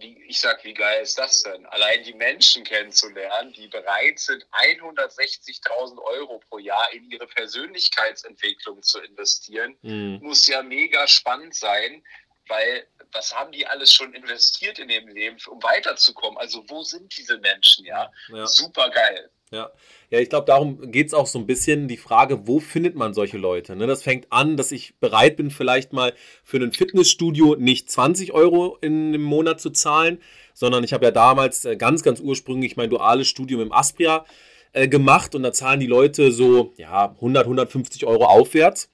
[0.00, 1.66] wie, ich sag, wie geil ist das denn?
[1.66, 9.00] Allein die Menschen kennenzulernen, die bereit sind, 160.000 Euro pro Jahr in ihre Persönlichkeitsentwicklung zu
[9.00, 10.18] investieren, mhm.
[10.22, 12.02] muss ja mega spannend sein,
[12.48, 16.38] weil was haben die alles schon investiert in ihrem Leben, um weiterzukommen?
[16.38, 17.84] Also wo sind diese Menschen?
[17.84, 18.46] Ja, ja.
[18.46, 19.30] super geil.
[19.50, 19.70] Ja,
[20.10, 23.14] ja ich glaube, darum geht es auch so ein bisschen die Frage, wo findet man
[23.14, 23.76] solche Leute?
[23.76, 23.86] Ne?
[23.86, 26.12] Das fängt an, dass ich bereit bin, vielleicht mal
[26.44, 30.18] für ein Fitnessstudio nicht 20 Euro in, im Monat zu zahlen,
[30.54, 34.24] sondern ich habe ja damals äh, ganz, ganz ursprünglich mein duales Studium im Aspria
[34.72, 38.90] äh, gemacht und da zahlen die Leute so ja, 100, 150 Euro aufwärts.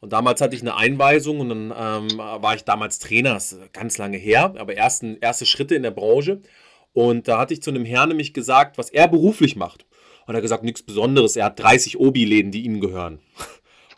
[0.00, 3.72] Und damals hatte ich eine Einweisung und dann ähm, war ich damals Trainer, das ist
[3.72, 6.42] ganz lange her, aber ersten, erste Schritte in der Branche.
[6.92, 9.86] Und da hatte ich zu einem Herrn nämlich gesagt, was er beruflich macht.
[10.26, 11.36] Und er hat gesagt, nichts Besonderes.
[11.36, 13.20] Er hat 30 Obi-Läden, die ihm gehören.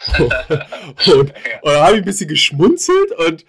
[0.18, 0.32] und,
[1.12, 3.44] und da habe ich ein bisschen geschmunzelt und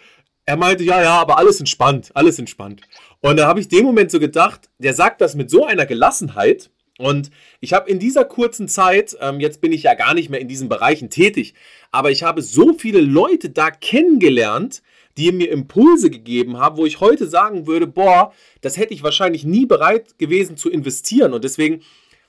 [0.46, 2.82] er meinte, ja, ja, aber alles entspannt, alles entspannt.
[3.20, 6.70] Und da habe ich dem Moment so gedacht, der sagt das mit so einer Gelassenheit.
[6.98, 10.40] Und ich habe in dieser kurzen Zeit, ähm, jetzt bin ich ja gar nicht mehr
[10.40, 11.54] in diesen Bereichen tätig,
[11.92, 14.82] aber ich habe so viele Leute da kennengelernt,
[15.18, 19.44] die mir Impulse gegeben haben, wo ich heute sagen würde, boah, das hätte ich wahrscheinlich
[19.44, 21.34] nie bereit gewesen zu investieren.
[21.34, 21.82] Und deswegen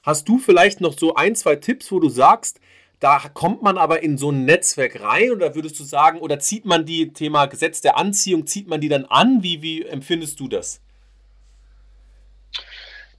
[0.08, 2.60] Hast du vielleicht noch so ein, zwei Tipps, wo du sagst,
[2.98, 6.64] da kommt man aber in so ein Netzwerk rein oder würdest du sagen, oder zieht
[6.64, 9.42] man die Thema Gesetz der Anziehung, zieht man die dann an?
[9.42, 10.80] Wie, wie empfindest du das?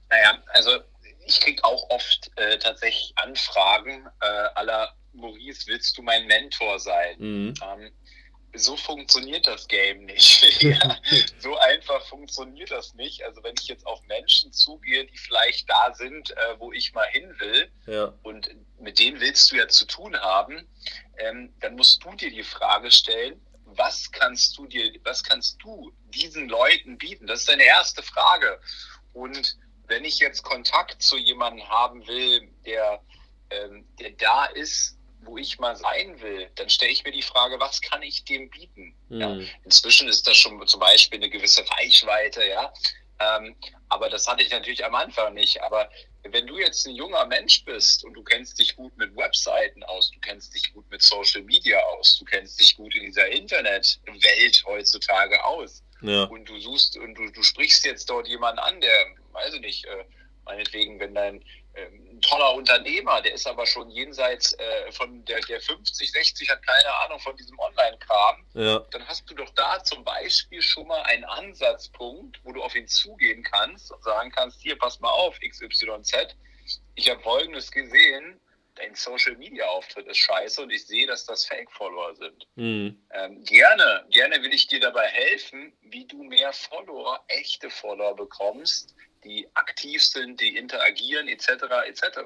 [0.08, 0.80] Naja, also
[1.24, 4.26] ich kriege auch oft äh, tatsächlich Anfragen äh,
[4.56, 7.14] aller Maurice, willst du mein Mentor sein?
[7.18, 7.54] Mhm.
[7.62, 7.92] Ähm,
[8.54, 10.62] so funktioniert das Game nicht.
[10.62, 10.98] ja,
[11.38, 13.22] so einfach funktioniert das nicht.
[13.24, 17.06] Also wenn ich jetzt auf Menschen zugehe, die vielleicht da sind, äh, wo ich mal
[17.08, 18.12] hin will, ja.
[18.22, 20.66] und mit denen willst du ja zu tun haben,
[21.18, 25.92] ähm, dann musst du dir die Frage stellen, was kannst du dir, was kannst du
[26.08, 27.26] diesen Leuten bieten?
[27.26, 28.60] Das ist deine erste Frage.
[29.12, 33.00] Und wenn ich jetzt Kontakt zu jemandem haben will, der,
[33.50, 37.60] ähm, der da ist, wo ich mal sein will, dann stelle ich mir die Frage,
[37.60, 38.94] was kann ich dem bieten?
[39.08, 39.20] Mhm.
[39.20, 42.72] Ja, inzwischen ist das schon zum Beispiel eine gewisse Reichweite, ja.
[43.20, 43.54] Ähm,
[43.90, 45.62] aber das hatte ich natürlich am Anfang nicht.
[45.62, 45.90] Aber
[46.22, 50.10] wenn du jetzt ein junger Mensch bist und du kennst dich gut mit Webseiten aus,
[50.10, 54.64] du kennst dich gut mit Social Media aus, du kennst dich gut in dieser Internetwelt
[54.66, 56.24] heutzutage aus ja.
[56.24, 59.84] und du suchst und du, du sprichst jetzt dort jemanden an, der, weiß ich nicht,
[59.84, 60.04] äh,
[60.44, 65.60] meinetwegen, wenn dein ein toller Unternehmer, der ist aber schon jenseits äh, von der, der
[65.60, 68.78] 50, 60, hat keine Ahnung von diesem Online-Kram, ja.
[68.90, 72.88] dann hast du doch da zum Beispiel schon mal einen Ansatzpunkt, wo du auf ihn
[72.88, 76.36] zugehen kannst und sagen kannst, hier, pass mal auf, XYZ,
[76.94, 78.40] ich habe Folgendes gesehen,
[78.76, 82.46] dein Social-Media-Auftritt ist scheiße und ich sehe, dass das Fake-Follower sind.
[82.56, 83.02] Mhm.
[83.12, 88.94] Ähm, gerne, gerne will ich dir dabei helfen, wie du mehr Follower, echte Follower bekommst,
[89.24, 91.64] die aktiv sind, die interagieren etc.
[91.86, 92.20] etc.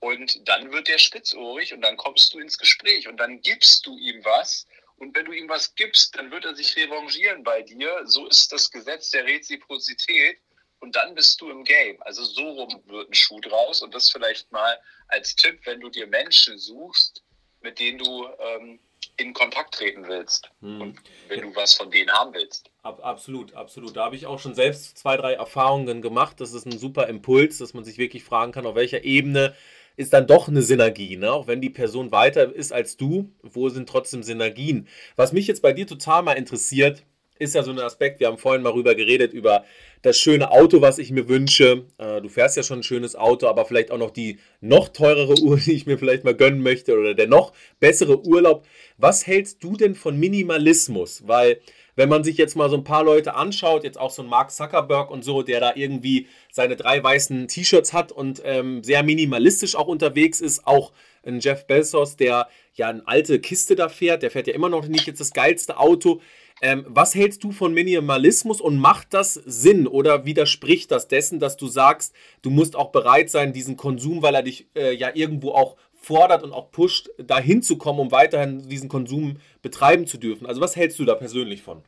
[0.00, 3.96] Und dann wird der spitzohrig und dann kommst du ins Gespräch und dann gibst du
[3.98, 4.66] ihm was.
[4.96, 8.02] Und wenn du ihm was gibst, dann wird er sich revanchieren bei dir.
[8.04, 10.38] So ist das Gesetz der Reziprozität.
[10.80, 12.02] Und dann bist du im Game.
[12.02, 13.82] Also so rum wird ein Schuh draus.
[13.82, 17.22] Und das vielleicht mal als Tipp, wenn du dir Menschen suchst,
[17.60, 18.80] mit denen du ähm,
[19.16, 20.80] in Kontakt treten willst hm.
[20.80, 22.70] und wenn du was von denen haben willst.
[22.82, 23.96] Ab, absolut, absolut.
[23.96, 26.40] Da habe ich auch schon selbst zwei, drei Erfahrungen gemacht.
[26.40, 29.54] Das ist ein super Impuls, dass man sich wirklich fragen kann, auf welcher Ebene
[29.96, 31.16] ist dann doch eine Synergie.
[31.16, 31.30] Ne?
[31.30, 34.88] Auch wenn die Person weiter ist als du, wo sind trotzdem Synergien?
[35.16, 37.04] Was mich jetzt bei dir total mal interessiert,
[37.40, 38.20] ist ja so ein Aspekt.
[38.20, 39.64] Wir haben vorhin mal rüber geredet, über
[40.02, 41.84] das schöne Auto, was ich mir wünsche.
[41.98, 45.40] Äh, du fährst ja schon ein schönes Auto, aber vielleicht auch noch die noch teurere
[45.40, 48.66] Uhr, die ich mir vielleicht mal gönnen möchte oder der noch bessere Urlaub.
[48.98, 51.26] Was hältst du denn von Minimalismus?
[51.26, 51.60] Weil
[51.96, 54.50] wenn man sich jetzt mal so ein paar Leute anschaut, jetzt auch so ein Mark
[54.50, 59.76] Zuckerberg und so, der da irgendwie seine drei weißen T-Shirts hat und ähm, sehr minimalistisch
[59.76, 60.92] auch unterwegs ist, auch
[61.24, 64.86] ein Jeff Bezos, der ja eine alte Kiste da fährt, der fährt ja immer noch
[64.86, 66.20] nicht jetzt das geilste Auto.
[66.62, 71.56] Ähm, was hältst du von Minimalismus und macht das Sinn oder widerspricht das dessen, dass
[71.56, 75.52] du sagst, du musst auch bereit sein, diesen Konsum, weil er dich äh, ja irgendwo
[75.52, 80.46] auch fordert und auch pusht, dahin zu kommen, um weiterhin diesen Konsum betreiben zu dürfen.
[80.46, 81.82] Also was hältst du da persönlich von?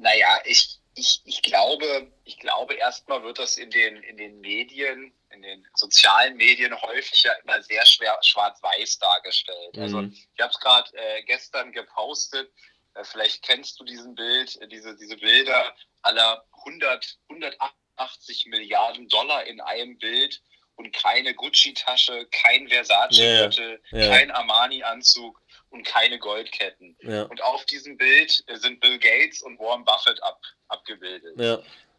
[0.00, 5.12] Naja, ich, ich, ich glaube, ich glaube, erstmal wird das in den, in den Medien,
[5.30, 9.76] in den sozialen Medien häufig ja immer sehr schwer schwarz-weiß dargestellt.
[9.76, 9.82] Mhm.
[9.82, 12.50] Also ich habe es gerade äh, gestern gepostet,
[12.94, 19.44] äh, vielleicht kennst du diesen Bild, äh, diese, diese Bilder aller 100, 180 Milliarden Dollar
[19.44, 20.40] in einem Bild
[20.76, 24.08] und keine Gucci-Tasche, kein Versace-Gürtel, ja, ja.
[24.08, 26.96] kein Armani-Anzug und keine Goldketten.
[27.02, 27.22] Ja.
[27.24, 31.34] Und auf diesem Bild sind Bill Gates und Warren Buffett ab, abgebildet.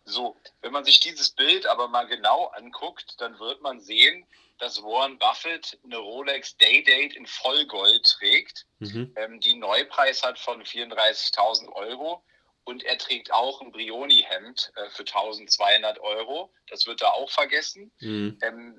[0.10, 4.26] So, wenn man sich dieses Bild aber mal genau anguckt, dann wird man sehen,
[4.58, 9.14] dass Warren Buffett eine Rolex Day-Date in Vollgold trägt, mhm.
[9.16, 12.24] ähm, die einen Neupreis hat von 34.000 Euro
[12.66, 16.54] und er trägt auch ein Brioni-Hemd äh, für 1200 Euro.
[16.68, 17.92] Das wird da auch vergessen.
[18.00, 18.38] Mhm.
[18.42, 18.76] Ähm,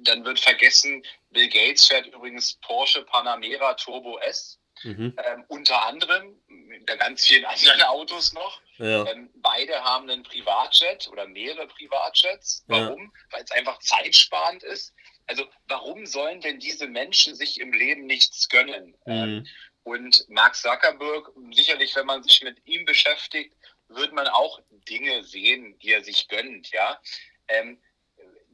[0.00, 4.58] dann wird vergessen, Bill Gates fährt übrigens Porsche Panamera Turbo S.
[4.82, 5.16] Mhm.
[5.24, 6.36] Ähm, unter anderem,
[6.86, 8.60] da ganz vielen anderen Autos noch.
[8.78, 9.06] Ja.
[9.06, 12.64] Ähm, beide haben einen Privatjet oder mehrere Privatjets.
[12.66, 13.12] Warum?
[13.14, 13.36] Ja.
[13.36, 14.94] Weil es einfach zeitsparend ist.
[15.26, 18.96] Also warum sollen denn diese Menschen sich im Leben nichts gönnen?
[19.06, 19.12] Mhm.
[19.12, 19.46] Ähm,
[19.84, 23.54] und Mark Zuckerberg, sicherlich, wenn man sich mit ihm beschäftigt,
[23.88, 27.00] wird man auch Dinge sehen, die er sich gönnt, ja.
[27.48, 27.78] Ähm,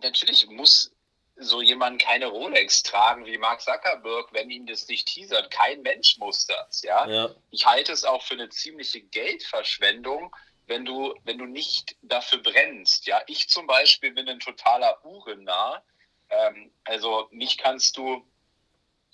[0.03, 0.93] natürlich muss
[1.41, 5.51] so jemand keine Rolex tragen wie Mark Zuckerberg, wenn ihn das nicht teasert.
[5.51, 7.09] Kein Mensch muss das, ja.
[7.09, 7.35] ja.
[7.51, 10.35] Ich halte es auch für eine ziemliche Geldverschwendung,
[10.67, 13.23] wenn du, wenn du nicht dafür brennst, ja.
[13.27, 15.83] Ich zum Beispiel bin ein totaler Uhrennah.
[16.29, 18.25] Ähm, also mich kannst du,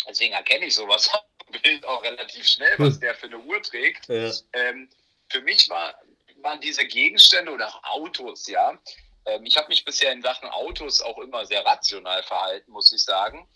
[0.08, 1.10] deswegen erkenne ich sowas
[1.62, 3.00] Bild auch relativ schnell, was hm.
[3.00, 4.08] der für eine Uhr trägt.
[4.08, 4.30] Ja.
[4.52, 4.90] Ähm,
[5.28, 5.94] für mich war,
[6.42, 8.78] waren diese Gegenstände oder auch Autos, ja.
[9.26, 13.02] Ähm, ich habe mich bisher in Sachen Autos auch immer sehr rational verhalten, muss ich
[13.02, 13.48] sagen.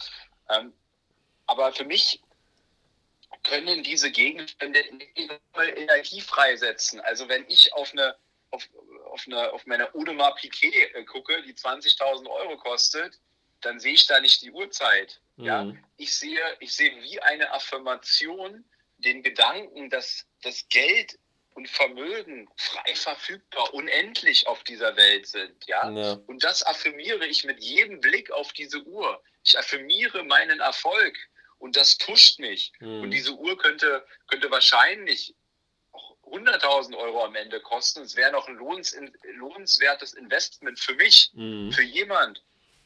[0.48, 0.72] Ähm,
[1.46, 2.20] aber für mich
[3.44, 4.80] können diese Gegenstände
[5.54, 7.00] Energie freisetzen.
[7.00, 8.16] Also wenn ich auf eine
[8.50, 8.68] auf,
[9.10, 13.18] auf, eine, auf meine Audemars Piquet gucke, die 20.000 Euro kostet,
[13.60, 15.20] dann sehe ich da nicht die Uhrzeit.
[15.36, 15.44] Mhm.
[15.44, 15.72] Ja?
[15.96, 18.64] Ich, sehe, ich sehe wie eine Affirmation
[18.98, 21.18] den Gedanken, dass das Geld
[21.60, 25.66] und Vermögen frei verfügbar, unendlich auf dieser Welt sind.
[25.66, 25.90] Ja?
[25.90, 26.12] ja?
[26.26, 29.22] Und das affirmiere ich mit jedem Blick auf diese Uhr.
[29.44, 31.18] Ich affirmiere meinen Erfolg
[31.58, 32.72] und das pusht mich.
[32.80, 33.02] Mhm.
[33.02, 35.34] Und diese Uhr könnte, könnte wahrscheinlich
[36.24, 38.00] 100.000 Euro am Ende kosten.
[38.00, 41.72] Es wäre noch ein lohnenswertes Investment für mich, mhm.
[41.72, 42.42] für jemand,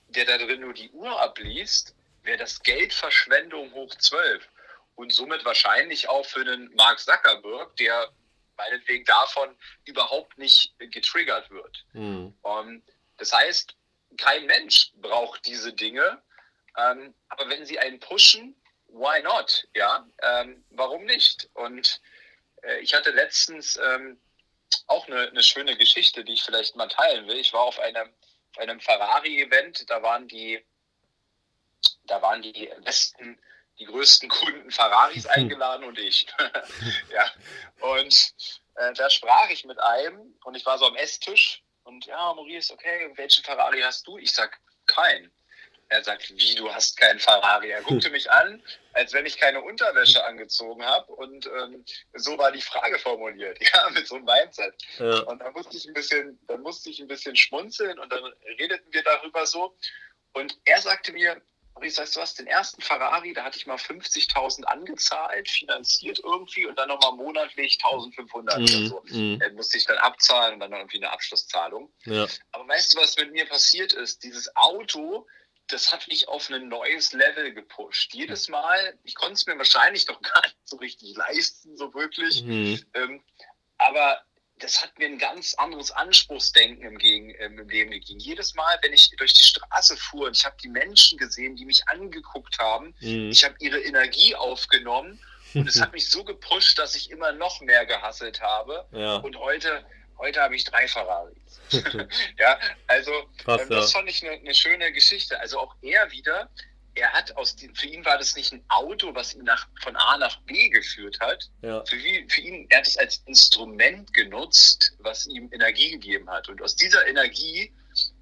[0.09, 4.49] der da drin nur die Uhr abliest, wäre das Geldverschwendung hoch 12.
[4.97, 8.11] Und somit wahrscheinlich auch für einen Mark Zuckerberg, der
[8.57, 11.85] meinetwegen davon überhaupt nicht getriggert wird.
[11.93, 12.37] Mhm.
[12.43, 12.83] Um, ähm,
[13.17, 13.77] das heißt,
[14.17, 16.23] kein Mensch braucht diese Dinge.
[16.77, 18.57] Ähm, aber wenn sie einen pushen,
[18.89, 19.69] why not?
[19.75, 21.49] Ja, ähm, warum nicht?
[21.55, 22.01] Und
[22.63, 24.21] äh, ich hatte letztens ähm,
[24.87, 27.37] auch eine, eine, schöne Geschichte, die ich vielleicht mal teilen will.
[27.37, 28.13] Ich war auf einem
[28.59, 30.65] einem Ferrari-Event, da waren die,
[32.05, 33.39] da waren die besten,
[33.79, 36.27] die größten Kunden Ferraris eingeladen und ich.
[37.13, 37.31] ja.
[37.81, 38.35] Und
[38.77, 42.73] äh, da sprach ich mit einem und ich war so am Esstisch und ja, Maurice,
[42.73, 44.17] okay, welchen Ferrari hast du?
[44.19, 45.31] Ich sag, keinen.
[45.89, 47.71] Er sagt, wie, du hast keinen Ferrari?
[47.71, 48.63] Er guckte mich an,
[48.95, 51.13] als wenn ich keine Unterwäsche angezogen habe.
[51.13, 51.85] Und ähm,
[52.15, 54.75] so war die Frage formuliert, ja, mit so einem Mindset.
[54.99, 55.21] Ja.
[55.21, 58.25] Und da musste ich ein bisschen, dann musste ich ein bisschen schmunzeln und dann
[58.59, 59.77] redeten wir darüber so.
[60.33, 61.41] Und er sagte mir,
[61.75, 66.67] Maurice, weißt du was, den ersten Ferrari, da hatte ich mal 50.000 angezahlt, finanziert irgendwie
[66.67, 68.65] und dann nochmal monatlich 1.500 mhm.
[68.65, 69.03] oder so.
[69.09, 69.41] Mhm.
[69.55, 71.93] Musste ich dann abzahlen und dann noch irgendwie eine Abschlusszahlung.
[72.05, 72.27] Ja.
[72.53, 74.23] Aber weißt du, was mit mir passiert ist?
[74.23, 75.27] Dieses Auto,
[75.67, 78.15] das hat mich auf ein neues Level gepusht.
[78.15, 82.45] Jedes Mal, ich konnte es mir wahrscheinlich noch gar nicht so richtig leisten, so wirklich.
[82.45, 82.81] Mhm.
[82.95, 83.23] Ähm,
[83.79, 84.23] aber
[84.59, 88.21] das hat mir ein ganz anderes Anspruchsdenken im, Gegen, ähm, im Leben gegeben.
[88.21, 91.65] Jedes Mal, wenn ich durch die Straße fuhr und ich habe die Menschen gesehen, die
[91.65, 93.31] mich angeguckt haben, mhm.
[93.31, 95.21] ich habe ihre Energie aufgenommen
[95.55, 98.87] Und es hat mich so gepusht, dass ich immer noch mehr gehasselt habe.
[98.93, 99.17] Ja.
[99.17, 99.85] Und heute,
[100.19, 101.37] heute habe ich drei Ferraris.
[102.39, 105.39] ja, also Krass, ähm, das fand ich eine, eine schöne Geschichte.
[105.39, 106.51] Also auch er wieder,
[106.95, 109.97] er hat aus dem, für ihn war das nicht ein Auto, was ihn nach, von
[109.97, 111.51] A nach B geführt hat.
[111.63, 111.85] Ja.
[111.85, 111.97] Für,
[112.29, 116.49] für ihn, er hat es als Instrument genutzt, was ihm Energie gegeben hat.
[116.49, 117.73] Und aus dieser Energie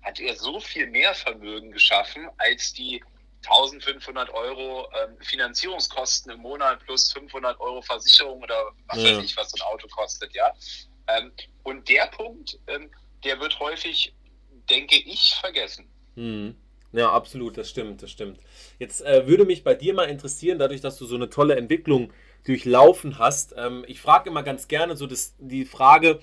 [0.02, 3.02] hat er so viel mehr Vermögen geschaffen, als die
[3.44, 9.16] 1500 Euro ähm, Finanzierungskosten im Monat plus 500 Euro Versicherung oder was ja.
[9.16, 10.54] weiß ich, was so ein Auto kostet, ja.
[11.08, 11.32] Ähm,
[11.64, 12.90] und der Punkt, ähm,
[13.24, 14.14] der wird häufig,
[14.70, 15.88] denke ich, vergessen.
[16.14, 16.56] Mhm.
[16.92, 18.38] Ja, absolut, das stimmt, das stimmt.
[18.78, 22.12] Jetzt äh, würde mich bei dir mal interessieren, dadurch, dass du so eine tolle Entwicklung
[22.44, 23.54] durchlaufen hast.
[23.56, 26.20] Ähm, ich frage immer ganz gerne so das, die Frage,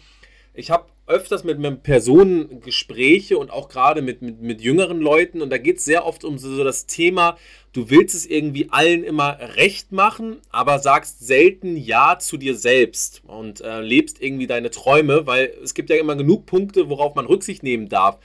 [0.53, 5.41] ich habe öfters mit, mit Personen Gespräche und auch gerade mit, mit, mit jüngeren Leuten
[5.41, 7.35] und da geht es sehr oft um so, so das Thema,
[7.73, 13.23] du willst es irgendwie allen immer recht machen, aber sagst selten Ja zu dir selbst
[13.25, 17.25] und äh, lebst irgendwie deine Träume, weil es gibt ja immer genug Punkte, worauf man
[17.25, 18.19] Rücksicht nehmen darf.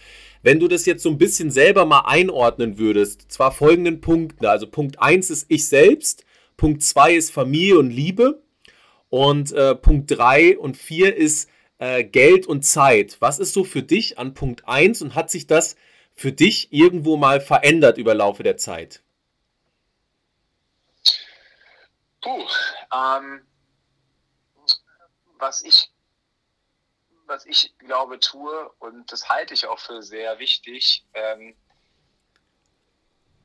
[0.45, 4.45] Wenn du das jetzt so ein bisschen selber mal einordnen würdest, zwar folgenden Punkten.
[4.45, 6.27] Also Punkt 1 ist ich selbst,
[6.59, 8.43] Punkt 2 ist Familie und Liebe
[9.09, 13.17] und äh, Punkt 3 und 4 ist äh, Geld und Zeit.
[13.21, 15.77] Was ist so für dich an Punkt 1 und hat sich das
[16.13, 19.03] für dich irgendwo mal verändert über Laufe der Zeit?
[22.21, 22.45] Puh,
[22.93, 23.41] ähm,
[25.39, 25.94] was ich
[27.35, 31.57] was ich glaube tue, und das halte ich auch für sehr wichtig, ähm,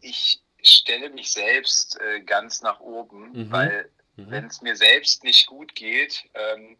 [0.01, 3.51] ich stelle mich selbst äh, ganz nach oben, mhm.
[3.51, 4.31] weil mhm.
[4.31, 6.77] wenn es mir selbst nicht gut geht, ähm,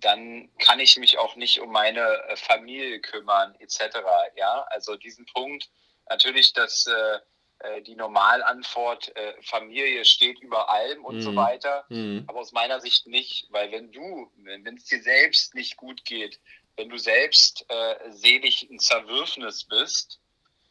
[0.00, 3.98] dann kann ich mich auch nicht um meine äh, Familie kümmern, etc.
[4.34, 5.70] Ja, also diesen Punkt,
[6.08, 7.20] natürlich, dass äh,
[7.60, 11.20] äh, die Normalantwort, äh, Familie steht über allem und mhm.
[11.22, 11.86] so weiter.
[11.88, 12.24] Mhm.
[12.26, 16.38] Aber aus meiner Sicht nicht, weil wenn du, wenn es dir selbst nicht gut geht,
[16.76, 20.20] wenn du selbst äh, selig ein Zerwürfnis bist,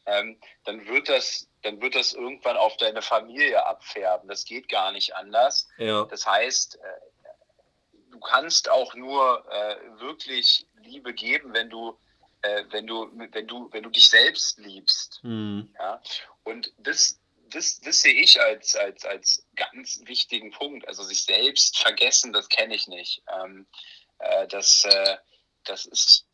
[0.06, 4.30] ähm, dann wird das, dann wird das irgendwann auf deine Familie abfärben.
[4.30, 5.67] Das geht gar nicht anders.
[5.80, 6.06] Ja.
[6.06, 7.32] Das heißt, äh,
[8.12, 11.98] du kannst auch nur äh, wirklich Liebe geben, wenn du
[12.69, 15.19] wenn du, wenn du, wenn du dich selbst liebst.
[15.24, 15.74] Mhm.
[15.80, 16.00] Ja?
[16.45, 20.88] Und das, das, das sehe ich als, als, als ganz wichtigen Punkt.
[20.88, 23.21] Also sich selbst vergessen, das kenne ich nicht.
[23.34, 23.67] Ähm,
[24.19, 25.17] äh, das, äh,
[25.65, 26.27] das ist,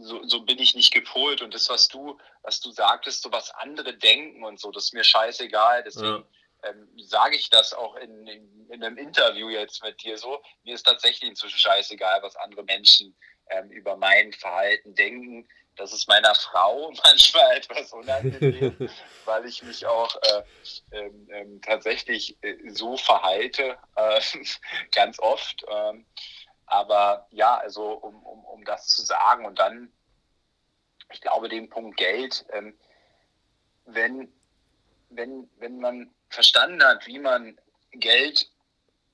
[0.00, 1.42] so, so bin ich nicht gepolt.
[1.42, 4.94] Und das, was du, was du sagtest, so was andere denken und so, das ist
[4.94, 5.84] mir scheißegal.
[5.84, 6.24] Deswegen
[6.62, 6.70] ja.
[6.70, 10.42] ähm, sage ich das auch in, in, in, einem Interview jetzt mit dir so.
[10.64, 13.14] Mir ist tatsächlich inzwischen scheißegal, was andere Menschen
[13.50, 15.48] ähm, über mein Verhalten denken.
[15.78, 18.90] Das ist meiner Frau manchmal etwas unangenehm,
[19.24, 20.42] weil ich mich auch äh,
[20.92, 24.20] ähm, ähm, tatsächlich äh, so verhalte, äh,
[24.92, 25.64] ganz oft.
[25.68, 26.04] Ähm,
[26.66, 29.90] aber ja, also um, um, um das zu sagen und dann,
[31.12, 32.76] ich glaube, den Punkt Geld, ähm,
[33.86, 34.30] wenn,
[35.08, 37.58] wenn, wenn man verstanden hat, wie man
[37.92, 38.50] Geld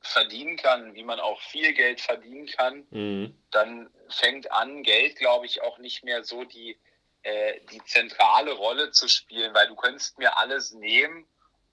[0.06, 3.34] verdienen kann, wie man auch viel Geld verdienen kann, mhm.
[3.50, 6.78] dann fängt an, Geld, glaube ich, auch nicht mehr so die,
[7.22, 11.26] äh, die zentrale Rolle zu spielen, weil du könntest mir alles nehmen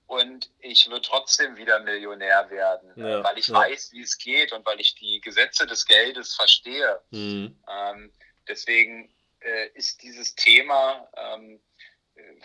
[0.06, 3.54] und ich würde trotzdem wieder Millionär werden, ja, weil ich ja.
[3.54, 7.00] weiß, wie es geht und weil ich die Gesetze des Geldes verstehe.
[7.10, 7.58] Mhm.
[7.68, 8.12] Ähm,
[8.48, 11.60] deswegen äh, ist dieses Thema ähm,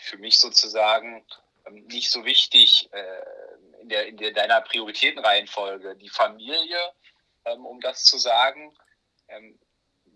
[0.02, 1.26] für mich sozusagen
[1.66, 2.90] ähm, nicht so wichtig.
[3.88, 5.96] In, der, in der, deiner Prioritätenreihenfolge.
[5.96, 6.78] Die Familie,
[7.46, 8.74] ähm, um das zu sagen,
[9.30, 9.58] ähm,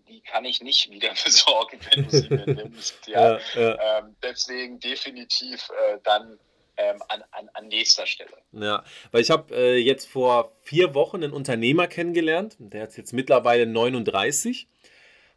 [0.08, 2.98] die kann ich nicht wieder besorgen, wenn du sie mir nimmst.
[3.06, 3.38] Ja.
[3.38, 3.98] ja, ja.
[3.98, 6.38] Ähm, deswegen definitiv äh, dann
[6.76, 8.36] ähm, an, an, an, nächster Stelle.
[8.52, 13.14] Ja, weil ich habe äh, jetzt vor vier Wochen einen Unternehmer kennengelernt, der hat jetzt
[13.14, 14.68] mittlerweile 39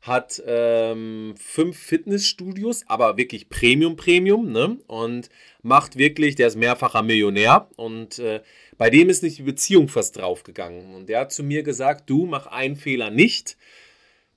[0.06, 4.78] hat ähm, fünf Fitnessstudios, aber wirklich Premium, Premium, ne?
[4.88, 5.30] Und
[5.64, 8.42] macht wirklich, der ist mehrfacher Millionär und äh,
[8.78, 10.94] bei dem ist nicht die Beziehung fast draufgegangen.
[10.94, 13.58] Und der hat zu mir gesagt, du mach einen Fehler nicht,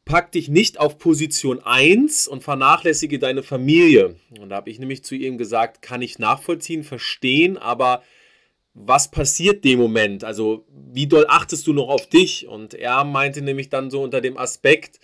[0.06, 4.16] pack dich nicht auf Position 1 und vernachlässige deine Familie.
[4.40, 8.02] Und da habe ich nämlich zu ihm gesagt, kann ich nachvollziehen, verstehen, aber
[8.72, 10.24] was passiert dem Moment?
[10.24, 12.46] Also wie doll achtest du noch auf dich?
[12.46, 14.98] Und er meinte nämlich dann so unter dem Aspekt,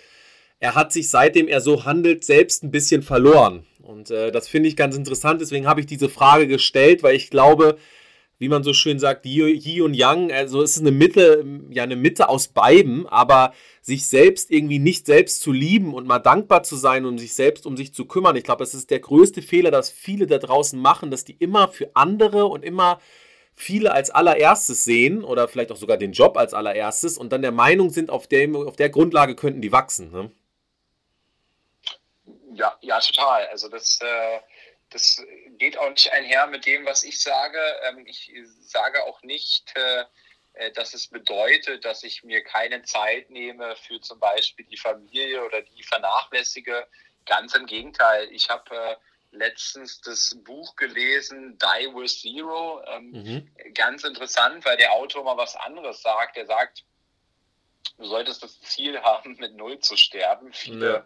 [0.65, 3.67] er hat sich seitdem er so handelt selbst ein bisschen verloren.
[3.83, 5.43] Und äh, das finde ich ganz interessant.
[5.43, 7.77] Deswegen habe ich diese Frage gestellt, weil ich glaube,
[8.39, 11.97] wie man so schön sagt, Yi und Yang, also es ist eine Mitte, ja eine
[11.97, 13.53] Mitte aus beiden, aber
[13.83, 17.67] sich selbst irgendwie nicht selbst zu lieben und mal dankbar zu sein und sich selbst
[17.67, 18.35] um sich zu kümmern.
[18.35, 21.69] Ich glaube, das ist der größte Fehler, dass viele da draußen machen, dass die immer
[21.69, 23.01] für andere und immer
[23.55, 27.53] viele als allererstes sehen oder vielleicht auch sogar den Job als allererstes und dann der
[27.53, 30.11] Meinung sind, auf der, auf der Grundlage könnten die wachsen.
[30.11, 30.31] Ne?
[32.55, 33.47] Ja, ja, total.
[33.49, 34.41] Also das, äh,
[34.91, 35.23] das
[35.59, 37.59] geht auch nicht einher mit dem, was ich sage.
[37.83, 40.05] Ähm, ich sage auch nicht, äh,
[40.73, 45.63] dass es bedeutet, dass ich mir keine Zeit nehme für zum Beispiel die Familie oder
[45.63, 46.87] die vernachlässige.
[47.27, 48.29] Ganz im Gegenteil.
[48.31, 48.97] Ich habe äh,
[49.33, 52.83] letztens das Buch gelesen, Die with Zero.
[52.87, 53.75] Ähm, mhm.
[53.75, 56.37] Ganz interessant, weil der Autor mal was anderes sagt.
[56.37, 56.85] Er sagt,
[57.99, 60.53] du solltest das Ziel haben, mit Null zu sterben.
[60.53, 61.05] Viele,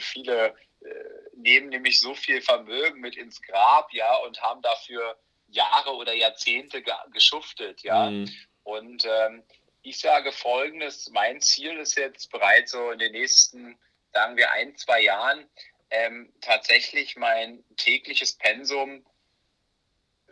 [0.00, 0.88] viele äh,
[1.34, 5.16] nehmen nämlich so viel Vermögen mit ins Grab, ja, und haben dafür
[5.48, 8.10] Jahre oder Jahrzehnte ge geschuftet, ja.
[8.10, 8.30] Mhm.
[8.62, 9.42] Und ähm,
[9.82, 13.78] ich sage folgendes, mein Ziel ist jetzt bereits so in den nächsten,
[14.12, 15.48] sagen wir, ein, zwei Jahren,
[15.90, 19.04] ähm, tatsächlich mein tägliches Pensum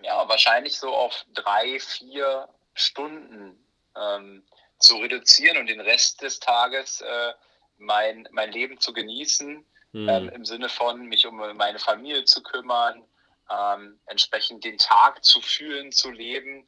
[0.03, 3.59] ja, wahrscheinlich so auf drei, vier Stunden
[3.96, 4.44] ähm,
[4.78, 7.32] zu reduzieren und den Rest des Tages äh,
[7.79, 10.09] mein, mein Leben zu genießen, mhm.
[10.09, 13.05] ähm, im Sinne von mich um meine Familie zu kümmern,
[13.51, 16.66] ähm, entsprechend den Tag zu fühlen, zu leben.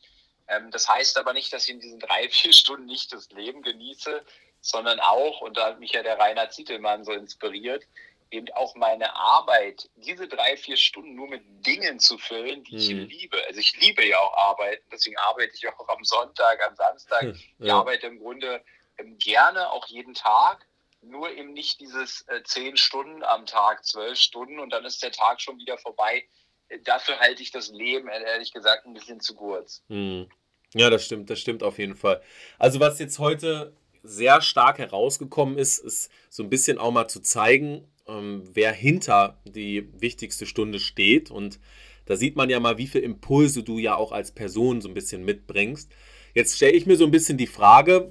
[0.49, 3.63] Ähm, das heißt aber nicht, dass ich in diesen drei, vier Stunden nicht das Leben
[3.63, 4.25] genieße,
[4.61, 7.85] sondern auch, und da hat mich ja der Rainer Zietelmann so inspiriert,
[8.31, 12.79] eben auch meine Arbeit, diese drei, vier Stunden nur mit Dingen zu füllen, die hm.
[12.79, 13.37] ich liebe.
[13.49, 17.23] Also ich liebe ja auch Arbeiten, deswegen arbeite ich auch am Sonntag, am Samstag.
[17.23, 17.67] Hm, ja.
[17.67, 18.63] Ich arbeite im Grunde
[18.99, 20.67] ähm, gerne, auch jeden Tag,
[21.03, 25.13] nur eben nicht dieses äh, zehn Stunden am Tag, zwölf Stunden und dann ist der
[25.13, 26.25] Tag schon wieder vorbei.
[26.69, 29.83] Äh, dafür halte ich das Leben, ehrlich gesagt, ein bisschen zu kurz.
[29.89, 30.29] Hm.
[30.75, 32.23] Ja, das stimmt, das stimmt auf jeden Fall.
[32.59, 37.21] Also was jetzt heute sehr stark herausgekommen ist, ist so ein bisschen auch mal zu
[37.21, 41.31] zeigen, ähm, wer hinter die wichtigste Stunde steht.
[41.31, 41.59] Und
[42.07, 44.95] da sieht man ja mal, wie viele Impulse du ja auch als Person so ein
[44.95, 45.91] bisschen mitbringst.
[46.35, 48.11] Jetzt stelle ich mir so ein bisschen die Frage,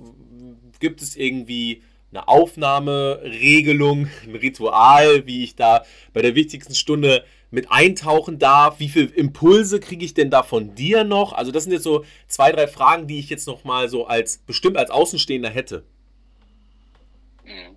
[0.80, 7.72] gibt es irgendwie eine Aufnahmeregelung, ein Ritual, wie ich da bei der wichtigsten Stunde mit
[7.72, 8.80] eintauchen darf?
[8.80, 11.34] Wie viele Impulse kriege ich denn da von dir noch?
[11.34, 14.40] Also das sind jetzt so zwei, drei Fragen, die ich jetzt noch mal so als
[14.40, 15.84] bestimmt als Außenstehender hätte.
[17.44, 17.76] Mhm.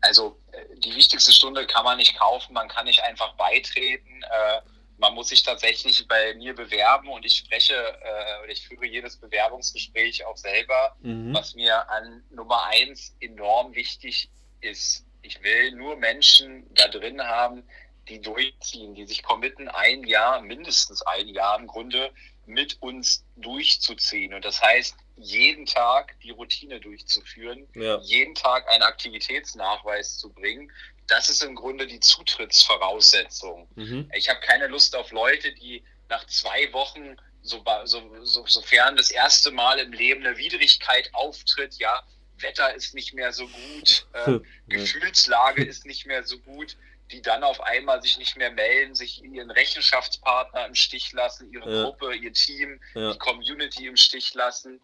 [0.00, 0.36] Also
[0.84, 4.22] die wichtigste Stunde kann man nicht kaufen, man kann nicht einfach beitreten.
[4.22, 4.71] Äh,
[5.02, 9.16] man muss sich tatsächlich bei mir bewerben und ich spreche äh, oder ich führe jedes
[9.16, 11.34] Bewerbungsgespräch auch selber, mhm.
[11.34, 14.30] was mir an Nummer eins enorm wichtig
[14.60, 15.04] ist.
[15.22, 17.64] Ich will nur Menschen da drin haben,
[18.08, 22.12] die durchziehen, die sich committen, ein Jahr, mindestens ein Jahr im Grunde
[22.46, 24.34] mit uns durchzuziehen.
[24.34, 27.98] Und das heißt, jeden Tag die Routine durchzuführen, ja.
[28.02, 30.70] jeden Tag einen Aktivitätsnachweis zu bringen.
[31.06, 33.68] Das ist im Grunde die Zutrittsvoraussetzung.
[33.74, 34.10] Mhm.
[34.14, 39.10] Ich habe keine Lust auf Leute, die nach zwei Wochen, so, so, so, sofern das
[39.10, 42.02] erste Mal im Leben eine Widrigkeit auftritt, ja,
[42.38, 46.76] Wetter ist nicht mehr so gut, äh, Gefühlslage ist nicht mehr so gut,
[47.10, 51.70] die dann auf einmal sich nicht mehr melden, sich ihren Rechenschaftspartner im Stich lassen, ihre
[51.70, 51.82] ja.
[51.84, 53.12] Gruppe, ihr Team, ja.
[53.12, 54.80] die Community im Stich lassen.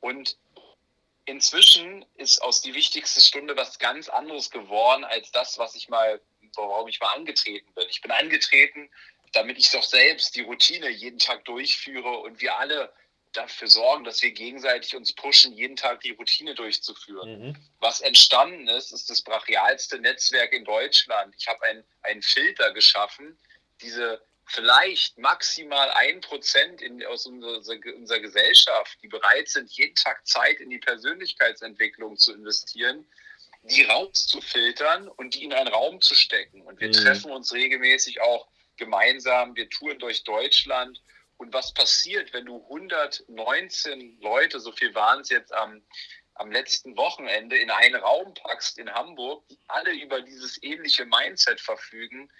[0.00, 0.36] Und
[1.24, 6.20] inzwischen ist aus die wichtigste Stunde was ganz anderes geworden als das, was ich mal,
[6.56, 7.86] warum ich mal angetreten bin.
[7.88, 8.90] Ich bin angetreten,
[9.32, 12.92] damit ich doch selbst die Routine jeden Tag durchführe und wir alle
[13.32, 17.48] dafür sorgen, dass wir gegenseitig uns pushen, jeden Tag die Routine durchzuführen.
[17.48, 17.56] Mhm.
[17.78, 21.34] Was entstanden ist, ist das brachialste Netzwerk in Deutschland.
[21.38, 23.38] Ich habe ein, einen Filter geschaffen,
[23.82, 27.58] diese vielleicht maximal ein Prozent aus unserer,
[27.94, 33.06] unserer Gesellschaft, die bereit sind, jeden Tag Zeit in die Persönlichkeitsentwicklung zu investieren,
[33.62, 36.62] die rauszufiltern und die in einen Raum zu stecken.
[36.62, 36.92] Und wir mhm.
[36.92, 41.00] treffen uns regelmäßig auch gemeinsam, wir touren durch Deutschland
[41.36, 45.80] und was passiert, wenn du 119 Leute, so viel waren es jetzt am,
[46.34, 51.60] am letzten Wochenende, in einen Raum packst in Hamburg, die alle über dieses ähnliche Mindset
[51.60, 52.30] verfügen?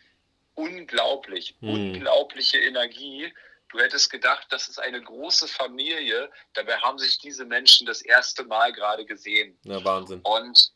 [0.60, 1.68] Unglaublich, hm.
[1.68, 3.32] unglaubliche Energie.
[3.68, 6.30] Du hättest gedacht, das ist eine große Familie.
[6.54, 9.58] Dabei haben sich diese Menschen das erste Mal gerade gesehen.
[9.62, 10.20] Ja, Wahnsinn.
[10.22, 10.72] Und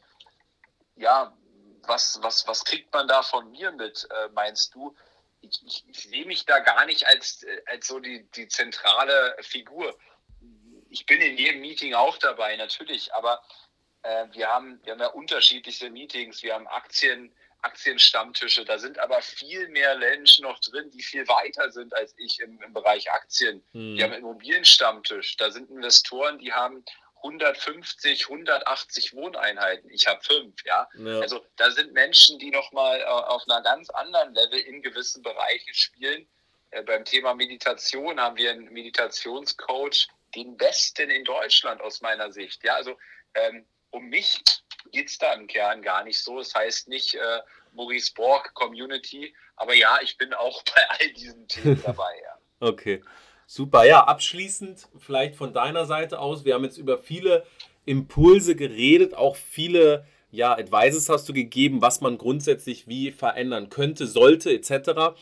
[0.96, 1.36] ja,
[1.82, 4.94] was, was, was kriegt man da von mir mit, äh, meinst du?
[5.44, 9.36] ich, ich, ich sehe mich da gar nicht als, äh, als so die, die zentrale
[9.40, 9.96] Figur.
[10.90, 13.42] Ich bin in jedem Meeting auch dabei, natürlich, aber
[14.02, 17.34] äh, wir, haben, wir haben ja unterschiedliche Meetings, wir haben Aktien,
[17.64, 22.40] Aktienstammtische, da sind aber viel mehr Menschen noch drin, die viel weiter sind als ich
[22.40, 23.64] im, im Bereich Aktien.
[23.72, 23.96] Hm.
[23.96, 26.84] Wir haben Immobilienstammtisch, da sind Investoren, die haben
[27.24, 29.90] 150, 180 Wohneinheiten.
[29.90, 30.86] Ich habe fünf, ja?
[30.94, 31.20] ja?
[31.20, 35.72] Also da sind Menschen, die nochmal äh, auf einer ganz anderen Level in gewissen Bereichen
[35.72, 36.28] spielen.
[36.70, 42.62] äh, beim Thema Meditation haben wir einen Meditationscoach, den besten in Deutschland aus meiner Sicht.
[42.62, 42.98] Ja, also
[43.34, 44.42] ähm, um mich
[44.92, 46.38] geht es da im Kern gar nicht so.
[46.38, 47.40] Das heißt nicht äh,
[47.72, 52.12] Maurice Borg Community, aber ja, ich bin auch bei all diesen Themen dabei.
[52.22, 52.30] Ja.
[52.60, 53.02] Okay,
[53.46, 53.84] super.
[53.84, 56.46] Ja, abschließend vielleicht von deiner Seite aus.
[56.46, 57.44] Wir haben jetzt über viele
[57.84, 64.06] Impulse geredet, auch viele ja, Advices hast du gegeben, was man grundsätzlich wie verändern könnte,
[64.06, 65.16] sollte, etc.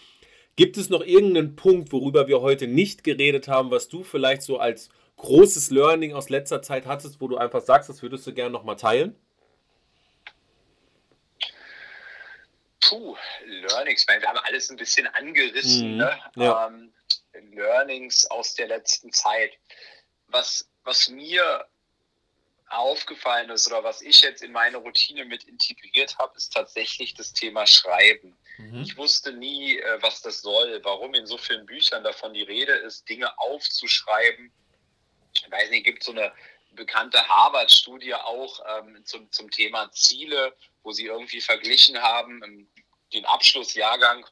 [0.56, 4.58] Gibt es noch irgendeinen Punkt, worüber wir heute nicht geredet haben, was du vielleicht so
[4.58, 8.50] als großes Learning aus letzter Zeit hattest, wo du einfach sagst, das würdest du gerne
[8.50, 9.14] nochmal teilen?
[12.82, 16.20] Puh, Learnings, wir haben alles ein bisschen angerissen, mhm, ne?
[16.36, 16.66] ja.
[16.66, 16.92] ähm,
[17.52, 19.52] Learnings aus der letzten Zeit.
[20.26, 21.66] Was, was mir
[22.72, 27.32] aufgefallen ist oder was ich jetzt in meine Routine mit integriert habe, ist tatsächlich das
[27.32, 28.36] Thema Schreiben.
[28.58, 28.82] Mhm.
[28.82, 32.72] Ich wusste nie, äh, was das soll, warum in so vielen Büchern davon die Rede
[32.72, 34.52] ist, Dinge aufzuschreiben.
[35.34, 36.32] Ich weiß nicht, gibt so eine
[36.72, 42.68] bekannte Harvard-Studie auch ähm, zum, zum Thema Ziele, wo sie irgendwie verglichen haben,
[43.12, 44.26] den Abschlussjahrgang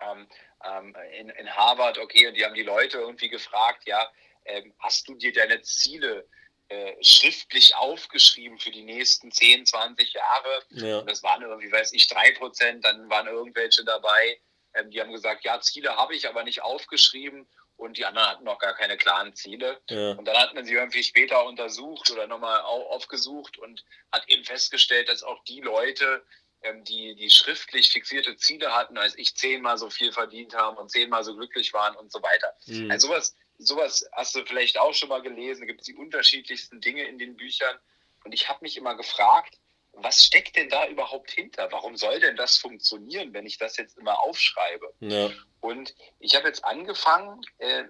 [0.00, 0.26] ähm,
[0.64, 4.10] ähm, in, in Harvard, okay, und die haben die Leute irgendwie gefragt, ja,
[4.44, 6.26] ähm, hast du dir deine Ziele
[6.68, 10.62] äh, schriftlich aufgeschrieben für die nächsten 10, 20 Jahre.
[10.70, 11.02] Ja.
[11.02, 14.40] Das waren irgendwie, weiß ich, drei Prozent, dann waren irgendwelche dabei,
[14.74, 17.48] ähm, die haben gesagt, ja, Ziele habe ich, aber nicht aufgeschrieben.
[17.80, 19.80] Und die anderen hatten noch gar keine klaren Ziele.
[19.88, 20.12] Ja.
[20.12, 25.08] Und dann hat man sie irgendwie später untersucht oder nochmal aufgesucht und hat eben festgestellt,
[25.08, 26.22] dass auch die Leute,
[26.62, 30.90] ähm, die, die schriftlich fixierte Ziele hatten, als ich zehnmal so viel verdient haben und
[30.90, 32.54] zehnmal so glücklich waren und so weiter.
[32.66, 32.90] Mhm.
[32.90, 35.60] Also sowas sowas hast du vielleicht auch schon mal gelesen.
[35.60, 37.76] Da gibt es die unterschiedlichsten Dinge in den Büchern.
[38.24, 39.58] Und ich habe mich immer gefragt,
[40.02, 41.70] was steckt denn da überhaupt hinter?
[41.72, 44.92] Warum soll denn das funktionieren, wenn ich das jetzt immer aufschreibe?
[45.00, 45.30] Ja.
[45.60, 47.84] Und ich habe jetzt angefangen, äh,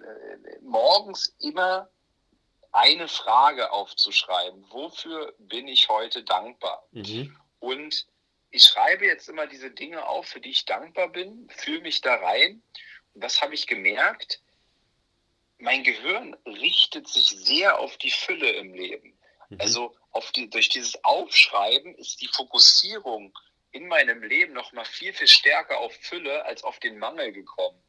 [0.61, 1.89] morgens immer
[2.71, 4.65] eine Frage aufzuschreiben.
[4.69, 6.87] Wofür bin ich heute dankbar?
[6.91, 7.37] Mhm.
[7.59, 8.07] Und
[8.49, 12.15] ich schreibe jetzt immer diese Dinge auf, für die ich dankbar bin, fühle mich da
[12.15, 12.61] rein.
[13.13, 14.41] Und das habe ich gemerkt,
[15.57, 19.17] mein Gehirn richtet sich sehr auf die Fülle im Leben.
[19.49, 19.57] Mhm.
[19.59, 19.95] Also
[20.35, 23.33] die, durch dieses Aufschreiben ist die Fokussierung
[23.71, 27.81] in meinem Leben noch mal viel, viel stärker auf Fülle als auf den Mangel gekommen.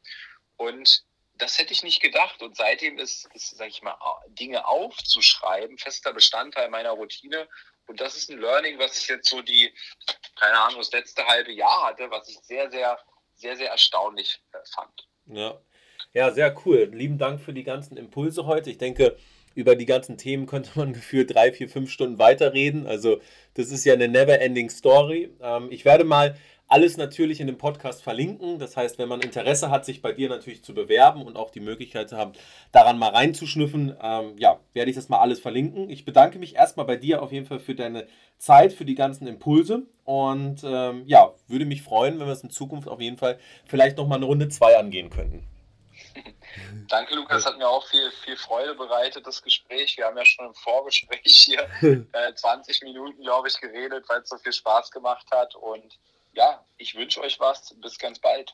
[0.55, 1.03] Und
[1.35, 2.41] das hätte ich nicht gedacht.
[2.41, 3.97] Und seitdem ist, ist sag ich mal,
[4.29, 7.47] Dinge aufzuschreiben, fester Bestandteil meiner Routine.
[7.87, 9.73] Und das ist ein Learning, was ich jetzt so die,
[10.39, 12.97] keine Ahnung, das letzte halbe Jahr hatte, was ich sehr, sehr,
[13.35, 15.07] sehr, sehr erstaunlich äh, fand.
[15.25, 15.59] Ja,
[16.13, 16.89] ja, sehr cool.
[16.93, 18.69] Lieben Dank für die ganzen Impulse heute.
[18.69, 19.17] Ich denke,
[19.55, 22.87] über die ganzen Themen könnte man gefühlt drei, vier, fünf Stunden weiterreden.
[22.87, 23.19] Also
[23.53, 25.31] das ist ja eine never-ending Story.
[25.41, 26.35] Ähm, ich werde mal
[26.67, 28.57] alles natürlich in dem Podcast verlinken.
[28.57, 31.59] Das heißt, wenn man Interesse hat, sich bei dir natürlich zu bewerben und auch die
[31.59, 32.31] Möglichkeit zu haben,
[32.71, 35.89] daran mal reinzuschnüffen, ähm, ja, werde ich das mal alles verlinken.
[35.89, 38.07] Ich bedanke mich erstmal bei dir auf jeden Fall für deine
[38.39, 42.49] Zeit, für die ganzen Impulse und ähm, ja, würde mich freuen, wenn wir es in
[42.49, 45.43] Zukunft auf jeden Fall vielleicht nochmal eine Runde zwei angehen könnten.
[46.87, 47.45] Danke, Lukas.
[47.45, 49.97] Hat mir auch viel, viel Freude bereitet, das Gespräch.
[49.97, 51.67] Wir haben ja schon im Vorgespräch hier
[52.13, 55.55] äh, 20 Minuten, glaube ich, geredet, weil es so viel Spaß gemacht hat.
[55.55, 55.97] Und
[56.33, 57.73] ja, ich wünsche euch was.
[57.81, 58.53] Bis ganz bald.